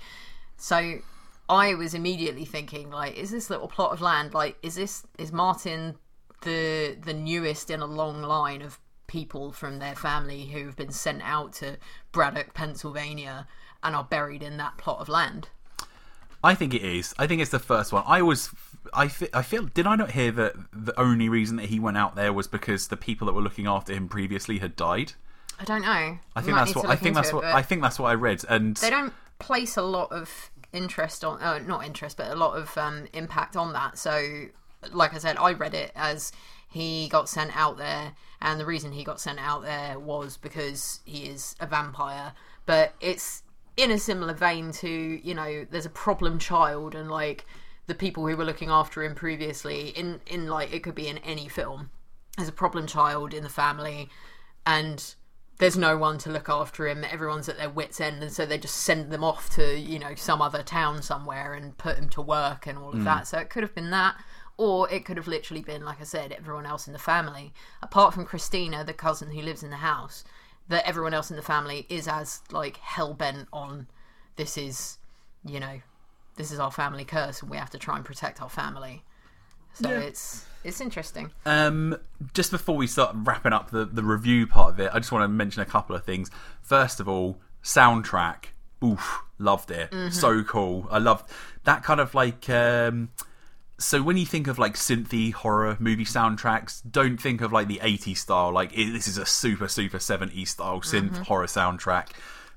[0.59, 0.99] So
[1.49, 5.33] I was immediately thinking like, is this little plot of land like is this is
[5.33, 5.95] Martin
[6.43, 10.93] the the newest in a long line of people from their family who have been
[10.93, 11.79] sent out to
[12.13, 13.49] Braddock, Pennsylvania,
[13.83, 15.49] and are buried in that plot of land.
[16.45, 17.15] I think it is.
[17.19, 18.05] I think it's the first one.
[18.07, 18.51] I was.
[18.93, 19.65] I, fe- I feel.
[19.65, 22.89] Did I not hear that the only reason that he went out there was because
[22.89, 25.15] the people that were looking after him previously had died?
[25.59, 26.19] I don't know.
[26.37, 26.87] I think that's what.
[26.87, 27.45] I think that's what.
[27.45, 28.45] I think that's what I read.
[28.49, 31.41] And they don't place a lot of interest on.
[31.41, 33.97] Uh, not interest, but a lot of um, impact on that.
[33.97, 34.47] So,
[34.93, 36.31] like I said, I read it as
[36.69, 41.01] he got sent out there, and the reason he got sent out there was because
[41.07, 42.35] he is a vampire.
[42.67, 43.44] But it's
[43.77, 47.45] in a similar vein to you know there's a problem child and like
[47.87, 51.19] the people who were looking after him previously in in like it could be in
[51.19, 51.91] any film.
[52.37, 54.09] There's a problem child in the family
[54.67, 55.15] and
[55.59, 57.05] there's no one to look after him.
[57.05, 60.15] Everyone's at their wits end and so they just send them off to you know
[60.15, 63.05] some other town somewhere and put him to work and all of mm.
[63.05, 63.27] that.
[63.27, 64.17] So it could have been that
[64.57, 67.53] or it could have literally been like i said everyone else in the family.
[67.83, 70.23] Apart from christina the cousin who lives in the house
[70.69, 73.87] that everyone else in the family is as like hell bent on
[74.37, 74.99] this is
[75.45, 75.81] you know
[76.37, 79.03] this is our family curse and we have to try and protect our family
[79.75, 79.99] so Yeah.
[80.01, 81.97] it's it's interesting Um,
[82.33, 85.25] just before we start wrapping up the, the review part of it, I just want
[85.25, 86.31] to mention a couple of things.
[86.63, 88.47] First of all, soundtrack.
[88.83, 89.93] Oof, loved it.
[90.15, 90.89] So cool.
[90.91, 91.29] I loved
[91.65, 92.49] that kind of like.
[92.49, 93.11] Um,
[93.85, 97.81] so when you think of like synthy horror movie soundtracks, don't think of like the
[97.83, 98.51] 80s style.
[98.51, 102.09] Like it, this is a super super 70s style synth horror soundtrack.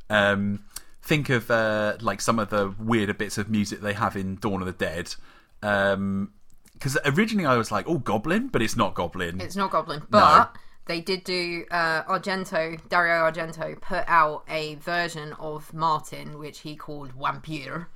[0.10, 0.64] Um,
[1.02, 4.62] think of uh, like some of the weirder bits of music they have in Dawn
[4.62, 5.14] of the Dead.
[5.62, 6.32] Um,
[6.74, 9.42] because originally I was like, oh, Goblin, but it's not Goblin.
[9.42, 10.56] it's not goblin but
[10.86, 16.76] they did do uh, argento dario argento put out a version of martin which he
[16.76, 17.90] called vampire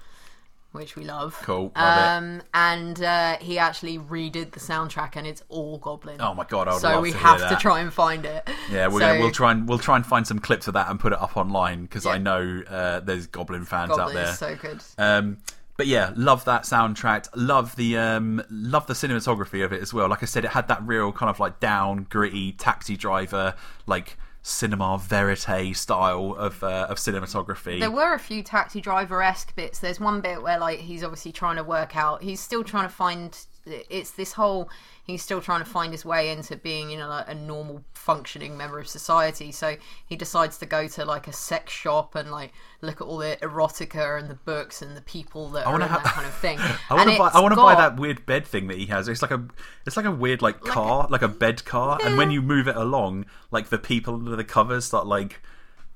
[0.71, 2.23] which we love Cool, love it.
[2.35, 6.67] um and uh, he actually redid the soundtrack and it's all goblin oh my god,
[6.67, 8.49] I would so love we to have to try and find it.
[8.71, 10.89] Yeah, we're So, gonna, we'll try and we'll try and find some clips of that
[10.89, 14.29] and put it up online because I know uh, there's Goblin fans Goblin out there.
[14.31, 14.81] is so good.
[14.97, 15.37] Um,
[15.77, 17.27] but yeah, love that soundtrack.
[17.35, 20.07] Love the um, love the cinematography of it as well.
[20.09, 23.55] Like I said, it had that real kind of like down, gritty taxi driver,
[23.87, 27.79] like cinema verite style of uh, of cinematography.
[27.79, 29.79] There were a few taxi driver esque bits.
[29.79, 32.23] There's one bit where like he's obviously trying to work out.
[32.23, 33.37] He's still trying to find.
[33.65, 34.69] It's this whole.
[35.03, 38.57] He's still trying to find his way into being, you know, like a normal functioning
[38.57, 39.51] member of society.
[39.51, 39.75] So
[40.05, 43.37] he decides to go to like a sex shop and like look at all the
[43.41, 46.59] erotica and the books and the people that are in ha- that kind of thing.
[46.89, 47.31] I want to buy.
[47.33, 49.07] I want to buy that weird bed thing that he has.
[49.07, 49.45] It's like a,
[49.85, 52.75] it's like a weird like car, like a bed car, and when you move it
[52.75, 55.41] along, like the people under the covers start like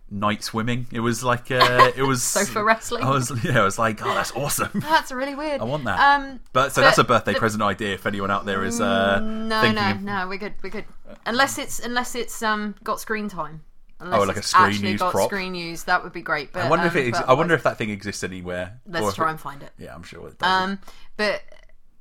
[0.10, 0.88] night swimming.
[0.92, 3.04] It was like, uh, it was Sofa wrestling.
[3.04, 4.70] I was, yeah, I was like, oh, that's awesome.
[4.76, 5.62] That's really weird.
[5.62, 6.00] I want that.
[6.00, 8.80] Um, But so but that's a birthday the- present idea if anyone out there is
[8.80, 10.28] uh, No, thinking no, of no.
[10.28, 10.54] We're good.
[10.64, 10.86] We're good.
[11.26, 13.62] Unless it's unless it's um got screen time.
[14.00, 15.30] Unless Oh, like a screen use got prop?
[15.30, 16.52] screen use, that would be great.
[16.52, 17.08] But I wonder if um, it.
[17.08, 18.80] Ex- I wonder if that thing exists anywhere.
[18.86, 19.72] Let's try it- and find it.
[19.80, 20.48] Yeah, I'm sure it does.
[20.50, 20.80] Um,
[21.18, 21.42] but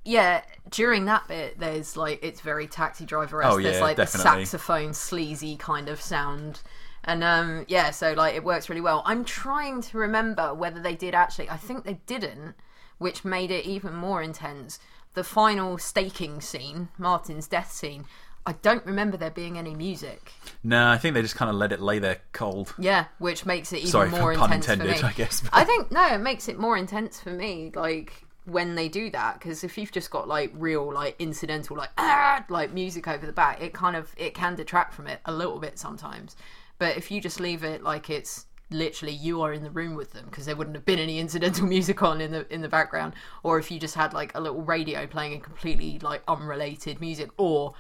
[0.05, 3.53] yeah, during that bit, there's like it's very taxi driver esque.
[3.55, 4.41] Oh, yeah, there's like definitely.
[4.43, 6.61] the saxophone sleazy kind of sound,
[7.05, 9.03] and um, yeah, so like it works really well.
[9.05, 11.49] I'm trying to remember whether they did actually.
[11.51, 12.55] I think they didn't,
[12.99, 14.79] which made it even more intense.
[15.15, 18.07] The final staking scene, Martin's death scene.
[18.47, 20.33] I don't remember there being any music.
[20.63, 22.75] no, I think they just kind of let it lay there cold.
[22.79, 25.09] Yeah, which makes it even Sorry, more pun intense intended, for me.
[25.09, 25.43] I guess.
[25.53, 27.73] I think no, it makes it more intense for me.
[27.75, 31.91] Like when they do that, because if you've just got like real like incidental like
[31.97, 35.33] ah, like music over the back, it kind of it can detract from it a
[35.33, 36.37] little bit sometimes.
[36.79, 40.13] But if you just leave it like it's literally you are in the room with
[40.13, 43.13] them because there wouldn't have been any incidental music on in the in the background
[43.43, 47.31] or if you just had like a little radio playing a completely like unrelated music
[47.37, 47.75] or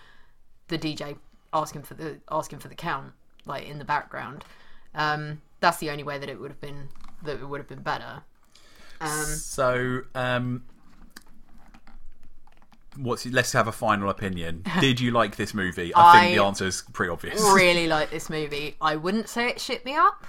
[0.69, 1.17] the DJ
[1.53, 3.13] asking for the asking for the count
[3.47, 4.45] like in the background.
[4.95, 6.89] Um, that's the only way that it would have been
[7.23, 8.23] that it would have been better.
[9.01, 10.65] Um, So, um,
[12.97, 14.65] what's let's have a final opinion.
[14.81, 15.93] Did you like this movie?
[15.95, 17.41] I, think the answer is pretty obvious.
[17.41, 18.77] really like this movie.
[18.81, 20.25] I wouldn't say it shit me up.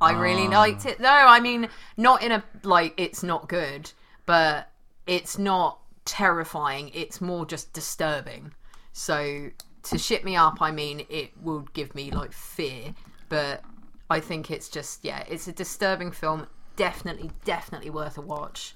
[0.00, 0.18] I Ah.
[0.20, 1.00] really liked it.
[1.00, 3.92] No, I mean not in a like it's not good,
[4.26, 4.70] but
[5.06, 6.90] it's not terrifying.
[6.94, 8.52] It's more just disturbing.
[8.92, 9.50] So
[9.84, 12.94] to shit me up, I mean it would give me like fear,
[13.28, 13.62] but
[14.10, 16.46] I think it's just yeah, it's a disturbing film.
[16.76, 18.74] Definitely, definitely worth a watch.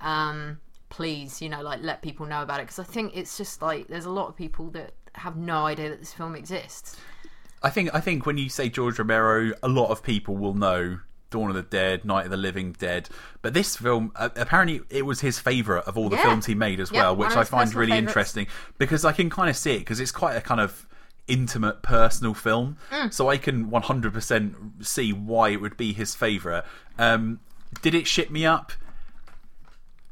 [0.00, 0.60] Um,
[0.90, 3.88] please, you know, like let people know about it because I think it's just like
[3.88, 6.96] there's a lot of people that have no idea that this film exists.
[7.62, 11.00] I think I think when you say George Romero, a lot of people will know
[11.30, 13.08] Dawn of the Dead, Night of the Living Dead,
[13.42, 16.22] but this film uh, apparently it was his favorite of all the Yeah.
[16.22, 18.10] films he made as well, which I find really favourites.
[18.10, 18.46] interesting
[18.78, 20.86] because I can kind of see it because it's quite a kind of
[21.26, 23.12] intimate personal film Mm.
[23.12, 26.64] so i can 100% see why it would be his favorite
[26.98, 27.38] um
[27.82, 28.72] did it shit me up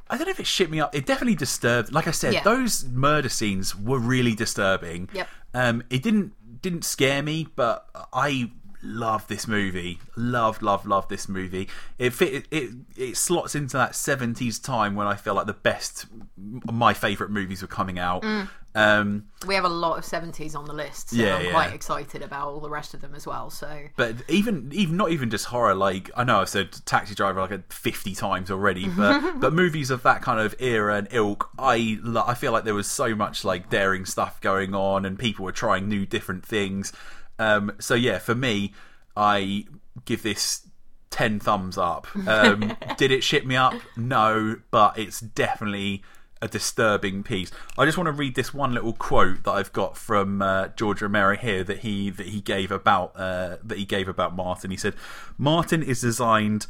[0.08, 0.94] I don't know if it shit me up.
[0.94, 1.92] It definitely disturbed.
[1.92, 2.42] Like I said, Yeah.
[2.44, 5.08] those murder scenes were really disturbing.
[5.12, 5.28] Yep.
[5.54, 6.32] Um, it didn't
[6.62, 8.50] didn't scare me, but I
[8.82, 9.98] love this movie.
[10.16, 11.68] Love, love, love this movie.
[11.98, 12.34] It fit.
[12.34, 16.06] It, it it slots into that seventies time when I feel like the best,
[16.36, 18.22] my favorite movies were coming out.
[18.22, 18.48] Mm.
[18.74, 21.50] Um, We have a lot of 70s on the list, so Yeah, I'm yeah.
[21.50, 23.48] quite excited about all the rest of them as well.
[23.48, 25.74] So but even even not even just horror.
[25.74, 29.90] Like I know I've said Taxi Driver like a fifty times already, but but movies
[29.90, 33.44] of that kind of era and ilk, I I feel like there was so much
[33.46, 36.92] like daring stuff going on, and people were trying new different things.
[37.38, 38.72] Um, so yeah, for me,
[39.16, 39.66] I
[40.04, 40.62] give this.
[41.10, 42.06] 10 thumbs up.
[42.26, 43.72] Um, did it shit me up?
[43.96, 46.02] No, but it's definitely
[46.42, 47.50] a disturbing piece.
[47.78, 51.00] I just want to read this one little quote that I've got from uh, George
[51.02, 54.70] Romero here that he that he gave about uh, that he gave about Martin.
[54.70, 54.94] He said,
[55.38, 56.66] "Martin is designed."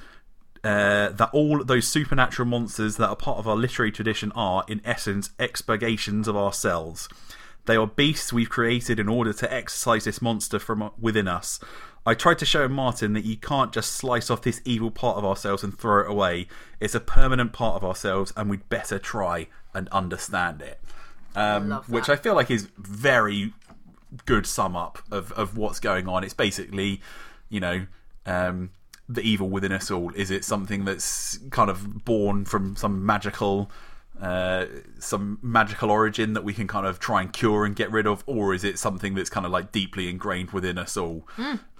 [0.64, 4.80] Uh, that all those supernatural monsters that are part of our literary tradition are, in
[4.84, 7.08] essence, expurgations of ourselves.
[7.66, 11.60] They are beasts we've created in order to exercise this monster from within us.
[12.06, 15.24] I tried to show Martin that you can't just slice off this evil part of
[15.24, 16.46] ourselves and throw it away.
[16.78, 20.80] It's a permanent part of ourselves, and we'd better try and understand it.
[21.34, 21.88] Um, that.
[21.88, 23.52] which I feel like is very
[24.24, 26.24] good sum up of, of what's going on.
[26.24, 27.00] It's basically,
[27.48, 27.86] you know,
[28.24, 28.70] um,
[29.08, 30.12] the evil within us all.
[30.14, 33.70] Is it something that's kind of born from some magical,
[34.20, 34.66] uh,
[34.98, 38.22] some magical origin that we can kind of try and cure and get rid of,
[38.26, 41.26] or is it something that's kind of like deeply ingrained within us all?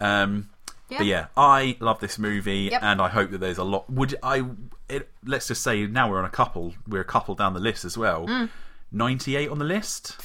[0.00, 0.50] Um,
[0.88, 0.98] Yeah.
[0.98, 2.80] But yeah, I love this movie, Yep.
[2.82, 3.90] and I hope that there's a lot.
[3.90, 4.44] Would I?
[4.88, 6.74] It, let's just say now we're on a couple.
[6.86, 8.48] We're a couple down the list as well.
[8.92, 10.16] Ninety-eight on the list.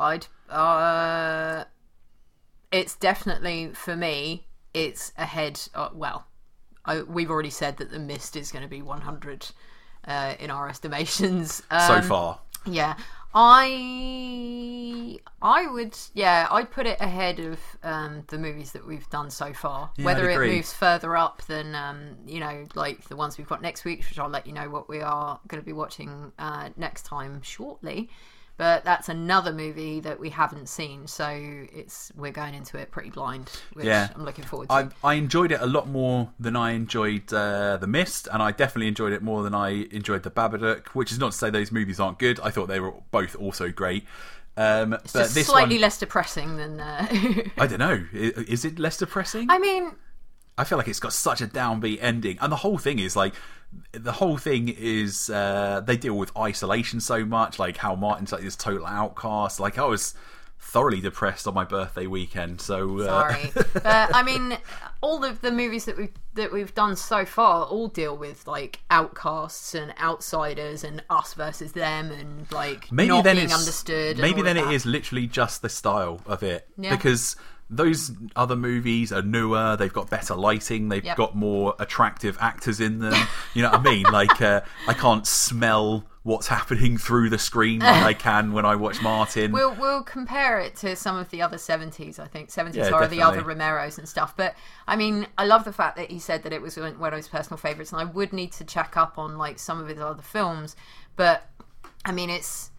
[0.00, 0.26] I'd.
[0.48, 1.64] Uh,
[2.72, 4.46] it's definitely for me.
[4.72, 5.60] It's ahead.
[5.74, 6.26] Uh, well,
[6.86, 9.50] I, we've already said that the mist is going to be 100
[10.08, 11.62] uh, in our estimations.
[11.70, 12.40] so Um, far.
[12.66, 12.96] Yeah,
[13.34, 19.30] I I would yeah I'd put it ahead of um, the movies that we've done
[19.30, 19.90] so far.
[19.96, 23.62] Yeah, Whether it moves further up than um, you know like the ones we've got
[23.62, 26.70] next week, which I'll let you know what we are going to be watching uh,
[26.76, 28.10] next time shortly.
[28.58, 33.10] But that's another movie that we haven't seen, so it's we're going into it pretty
[33.10, 34.08] blind, which Yeah.
[34.16, 34.74] I'm looking forward to.
[34.74, 38.50] I, I enjoyed it a lot more than I enjoyed uh, The Mist, and I
[38.50, 41.70] definitely enjoyed it more than I enjoyed The Babadook, which is not to say those
[41.70, 42.40] movies aren't good.
[42.40, 44.04] I thought they were both also great.
[44.56, 46.80] Um, but Just slightly one, less depressing than.
[46.80, 47.06] Uh...
[47.58, 48.04] I don't know.
[48.12, 49.46] I- Is it less depressing?
[49.48, 49.92] I mean,
[50.58, 53.34] I feel like it's got such a downbeat ending, and the whole thing is like,
[53.92, 58.42] the whole thing is uh, they deal with isolation so much, like how Martin's like
[58.42, 59.60] this total outcast.
[59.60, 60.14] Like I was
[60.60, 64.58] thoroughly depressed on my birthday weekend, so uh, Sorry, but I mean,
[65.00, 68.80] all of the movies that we've that we've done so far all deal with like
[68.90, 74.18] outcasts and outsiders and us versus them and like maybe not then being it's understood.
[74.18, 76.94] Maybe then it is literally just the style of it Yeah.
[76.94, 77.36] because
[77.70, 79.76] those other movies are newer.
[79.76, 80.88] They've got better lighting.
[80.88, 81.16] They've Yep.
[81.16, 83.14] got more attractive actors in them.
[83.54, 84.04] You know what I mean?
[84.10, 88.74] Like uh, I can't smell what's happening through the screen like I can when I
[88.76, 89.52] watch Martin.
[89.52, 92.18] We'll we'll compare it to some of the other seventies.
[92.18, 93.42] I think seventies Yeah, are the other.
[93.42, 94.34] Romero's and stuff.
[94.36, 94.54] But
[94.86, 97.28] I mean, I love the fact that he said that it was one of his
[97.28, 100.22] personal favorites, and I would need to check up on like some of his other
[100.22, 100.74] films.
[101.16, 101.46] But
[102.04, 102.70] I mean, it's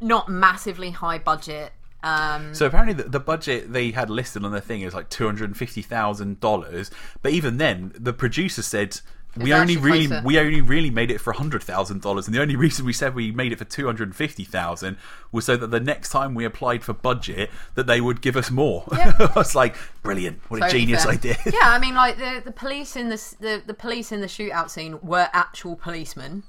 [0.00, 1.72] not massively high budget.
[2.02, 5.26] Um, So apparently, the, the budget they had listed on their thing is like two
[5.26, 6.90] hundred and fifty thousand dollars.
[7.22, 9.00] But even then, the producer said
[9.36, 10.22] we only really closer.
[10.24, 13.14] we only really made it for hundred thousand dollars, and the only reason we said
[13.14, 14.96] we made it for two hundred and fifty thousand
[15.32, 18.50] was so that the next time we applied for budget, that they would give us
[18.50, 18.84] more.
[18.92, 20.40] I was like, brilliant!
[20.48, 21.12] What a genius fair.
[21.12, 21.36] idea!
[21.46, 24.70] yeah, I mean, like the the police in this the the police in the shootout
[24.70, 26.44] scene were actual policemen.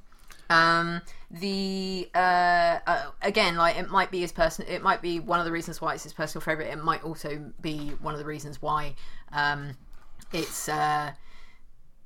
[0.50, 4.66] Um, the uh, uh, again, like it might be his person.
[4.68, 6.68] It might be one of the reasons why it's his personal favorite.
[6.72, 8.95] It might also be one of the reasons why
[9.32, 9.78] um,
[10.34, 11.12] it's uh,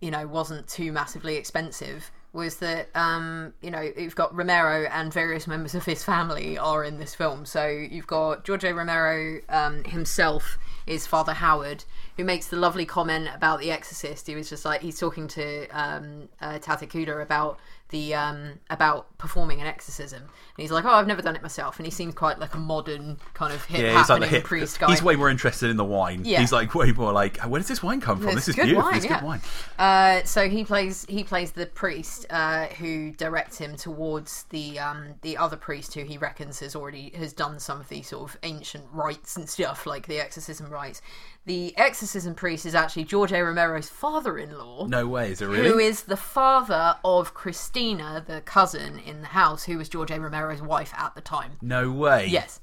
[0.02, 2.12] you know wasn't too massively expensive.
[2.34, 6.84] Was that um, you know you've got Romero and various members of his family are
[6.84, 7.46] in this film.
[7.46, 11.84] So you've got Giorgio Romero um, himself is Father Howard,
[12.17, 14.27] who makes the lovely comment about The Exorcist.
[14.27, 17.59] He was just like he's talking to um, uh, Tateh Cuda about
[17.93, 21.77] the um, about performing an exorcism, and he's like, "Oh, I've never done it myself,"
[21.77, 24.43] and he seems quite like a modern kind of hip Yeah, he's like hip.
[24.43, 24.89] priest guy.
[24.89, 26.23] He's way more interested in the wine.
[26.25, 26.39] Yeah.
[26.41, 28.29] He's like way more like, where does this wine come from?
[28.29, 28.89] It's this is good beautiful.
[28.89, 29.19] wine, it's yeah.
[29.19, 29.41] good wine.
[29.77, 35.13] Uh, so he plays he plays the priest uh, who directs him towards the um,
[35.21, 38.38] the other priest who he reckons has already has done some of these sort of
[38.41, 41.01] ancient rites and stuff like the exorcism rites.
[41.45, 43.43] The exorcism priest is actually George A.
[43.43, 44.88] Romero's father-in-law.
[44.88, 45.69] No way, is it really?
[45.69, 50.19] Who is the father of Christina, the cousin in the house, who was George A.
[50.19, 51.53] Romero's wife at the time?
[51.61, 52.28] no way.
[52.28, 52.59] Yes.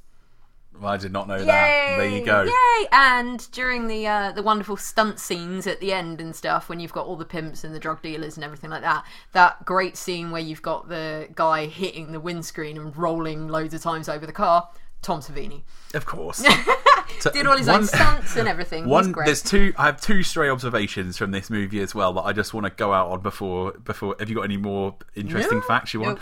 [0.78, 1.96] Well, I did not know that.
[1.98, 2.44] There you go.
[2.44, 2.88] Yay!
[2.90, 6.92] And during the uh, the wonderful stunt scenes at the end and stuff, when you've
[6.92, 10.30] got all the pimps and the drug dealers and everything like that, that great scene
[10.30, 14.32] where you've got the guy hitting the windscreen and rolling loads of times over the
[14.32, 14.68] car,
[15.02, 15.62] Tom Savini
[15.94, 16.44] Of course.
[17.32, 18.86] Did all his own stunts and everything.
[18.88, 19.26] One, great.
[19.26, 19.74] there's two.
[19.76, 22.70] I have two stray observations from this movie as well that I just want to
[22.70, 23.72] go out on before.
[23.72, 25.64] Before, have you got any more interesting No.
[25.64, 26.18] facts you want?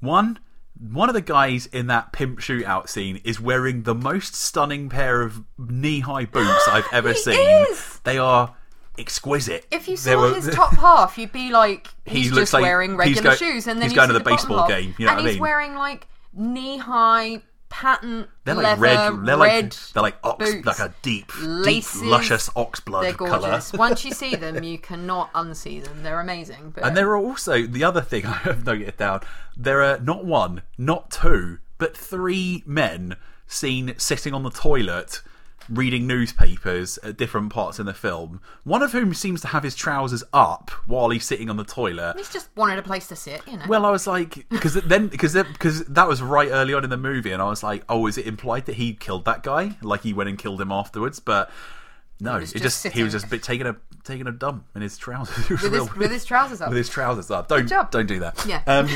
[0.00, 0.40] One,
[0.90, 5.22] one of the guys in that pimp shootout scene is wearing the most stunning pair
[5.22, 7.66] of knee-high boots I've ever He seen.
[7.70, 8.00] is!
[8.02, 8.54] They are
[8.98, 9.66] exquisite.
[9.70, 12.62] If you saw were- his top half, you'd be like, He he's looks just like
[12.62, 15.12] wearing regular go- shoes, and then he's going to the the baseball game, you know
[15.12, 15.26] and what I mean?
[15.26, 15.40] he's mean?
[15.42, 17.42] wearing like knee-high
[17.72, 18.80] patent They're like leather,
[19.16, 19.26] red.
[19.26, 20.66] They're red like they're like ox, boots.
[20.66, 22.00] like a deep, laces.
[22.02, 23.48] deep, luscious ox blood They're blood color.
[23.48, 23.72] gorgeous.
[23.72, 26.02] Once you see them, you cannot unsee them.
[26.02, 26.72] They're amazing.
[26.74, 29.20] But And there are also the other thing I have noted down.
[29.56, 33.16] There are not one, not two, but three men
[33.46, 35.22] seen sitting on the toilet
[35.72, 38.40] reading newspapers at different parts in the film.
[38.64, 42.16] One of whom seems to have his trousers up while he's sitting on the toilet.
[42.16, 43.64] he's just wanted a place to sit, you know.
[43.68, 46.96] Well, I was like, because then, because because that was right early on in the
[46.96, 49.76] movie, and I was like, oh, is it implied that he killed that guy?
[49.82, 51.50] Like he went and killed him afterwards, but
[52.20, 54.96] no, it just he was just a bit taking a taking a dump in his
[54.98, 55.48] trousers.
[55.62, 56.68] With his with his trousers up.
[56.68, 57.48] with his trousers up.
[57.48, 58.44] Don't don't do that.
[58.46, 58.62] Yeah.
[58.66, 58.88] Um.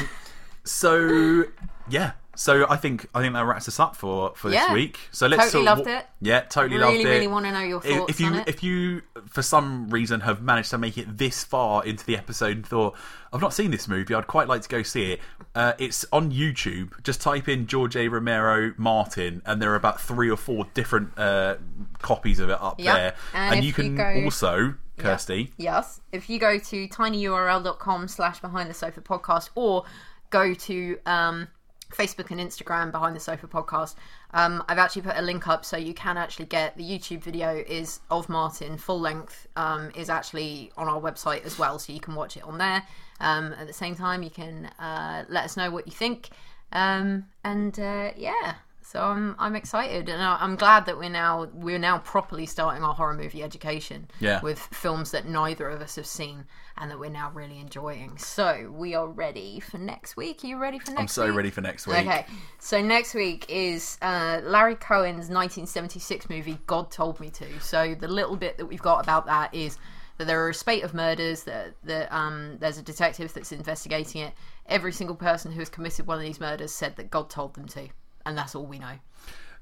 [0.65, 1.45] So
[1.89, 2.13] yeah.
[2.37, 4.99] So I think I think that wraps us up for for this week.
[5.11, 6.07] So let's Totally sort- loved it.
[6.21, 7.09] Yeah, totally really, loved it.
[7.11, 8.49] really want to know your thoughts if you on it.
[8.49, 12.57] if you for some reason have managed to make it this far into the episode
[12.57, 12.95] and thought
[13.33, 15.21] I've not seen this movie, I'd quite like to go see it.
[15.55, 17.03] Uh, it's on YouTube.
[17.03, 18.09] Just type in George A.
[18.09, 21.57] Romero Martin, and there are about three or four different uh,
[22.01, 22.95] copies of it up Yep.
[22.95, 23.15] there.
[23.35, 26.01] And And, you can you go- also, Kirsty, Yes.
[26.13, 29.85] If you go to tinyurl.com slash behind the sofa podcast or
[30.31, 31.49] go to um,
[31.93, 33.95] Facebook and Instagram behind the sofa podcast,
[34.33, 37.63] um, I've actually put a link up so you can actually get the YouTube video
[37.67, 42.01] is of Martin full length um, is actually on our website as well, so you
[42.01, 42.83] can watch it on there.
[43.21, 46.31] Um, at the same time, you can uh, let us know what you think.
[46.73, 48.55] Um, and uh, yeah.
[48.97, 52.95] So I'm I'm excited, and I'm glad that we're now we're now properly starting our
[52.95, 54.41] horror movie education Yeah.
[54.41, 56.47] with films that neither of us have seen
[56.79, 58.17] and that we're now really enjoying.
[58.17, 60.43] So we are ready for next week.
[60.45, 61.01] Are you ready for next week?
[61.01, 61.37] I'm so week?
[61.37, 61.99] ready for next week.
[61.99, 62.25] Okay,
[62.59, 67.61] so next week is uh, Larry Cohen's 1976 movie God Told Me To.
[67.61, 69.77] So the little bit that we've got about that is
[70.17, 71.43] that there are a spate of murders.
[71.45, 74.33] That that um, there's a detective that's investigating it.
[74.65, 77.67] Every single person who has committed one of these murders said that God told them
[77.69, 77.89] to,
[78.27, 78.99] and that's all we know.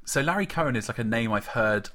[0.04, 1.90] So Larry Cohen is like a name I've heard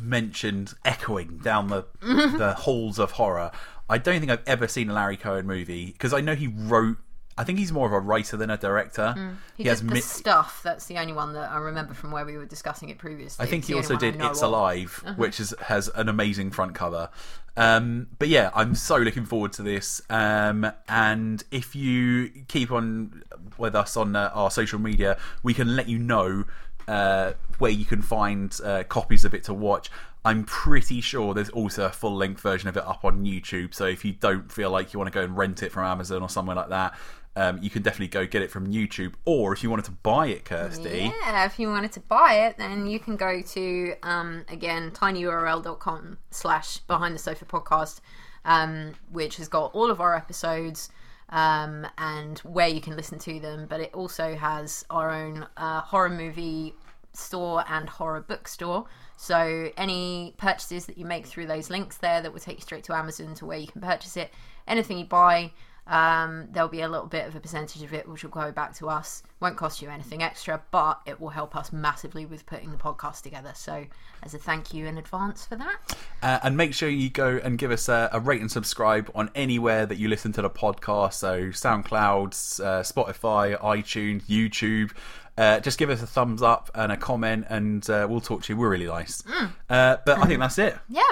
[0.00, 3.50] mentioned echoing down the the halls of horror.
[3.90, 6.96] I don't think I've ever seen a Larry Cohen movie because I know he wrote.
[7.38, 9.14] I think he's more of a writer than a director.
[9.16, 9.36] Mm.
[9.56, 9.82] He, He, has.
[9.82, 10.60] mi- stuff.
[10.62, 13.42] That's the only one that I remember from where we were discussing it previously.
[13.42, 14.48] I think It's he also did It's of.
[14.48, 15.14] Alive, Uh-huh.
[15.16, 17.08] which is, has an amazing front cover.
[17.56, 20.02] Um, but yeah, I'm so looking forward to this.
[20.10, 23.22] Um, and if you keep on
[23.58, 26.44] with us on uh, our social media, we can let you know
[26.88, 29.90] uh, where you can find uh, copies of it to watch.
[30.24, 33.74] I'm pretty sure there's also a full length version of it up on YouTube.
[33.74, 36.22] So if you don't feel like you want to go and rent it from Amazon
[36.22, 36.94] or somewhere like that,
[37.34, 39.14] um, you can definitely go get it from YouTube.
[39.24, 42.58] Or if you wanted to buy it, Kirsty, Yeah, if you wanted to buy it,
[42.58, 48.00] then you can go to um, again tinyurl.com slash behind the sofa podcast,
[48.44, 50.90] um, which has got all of our episodes
[51.30, 53.66] um, and where you can listen to them.
[53.68, 56.74] But it also has our own uh, horror movie
[57.14, 58.86] store and horror bookstore.
[59.16, 62.84] So any purchases that you make through those links there that will take you straight
[62.84, 64.30] to Amazon to where you can purchase it.
[64.66, 65.52] Anything you buy,
[65.86, 68.74] um, there'll be a little bit of a percentage of it which will go back
[68.76, 69.22] to us.
[69.40, 73.22] Won't cost you anything extra, but it will help us massively with putting the podcast
[73.22, 73.52] together.
[73.54, 73.84] So
[74.22, 75.76] as a thank you in advance for that.
[76.22, 79.30] Uh, and make sure you go and give us a, a rate and subscribe on
[79.34, 81.14] anywhere that you listen to the podcast.
[81.14, 84.92] So SoundCloud, uh, Spotify, iTunes, YouTube.
[85.36, 88.52] uh, just give us a thumbs up and a comment, and uh, we'll talk to
[88.52, 88.56] you.
[88.58, 89.22] We're really nice.
[89.22, 89.50] Mm.
[89.68, 90.76] Uh, but I think that's it.
[90.88, 91.02] Yeah.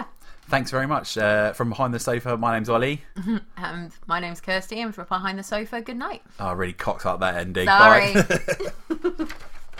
[0.50, 1.16] Thanks very much.
[1.16, 3.02] Uh, from behind the sofa, my name's Ollie.
[3.56, 6.22] And my name's Kirsty, and from behind the sofa, good night.
[6.40, 7.66] Oh, I really cocked up that ending.
[7.68, 8.14] Sorry.
[8.14, 9.26] Bye.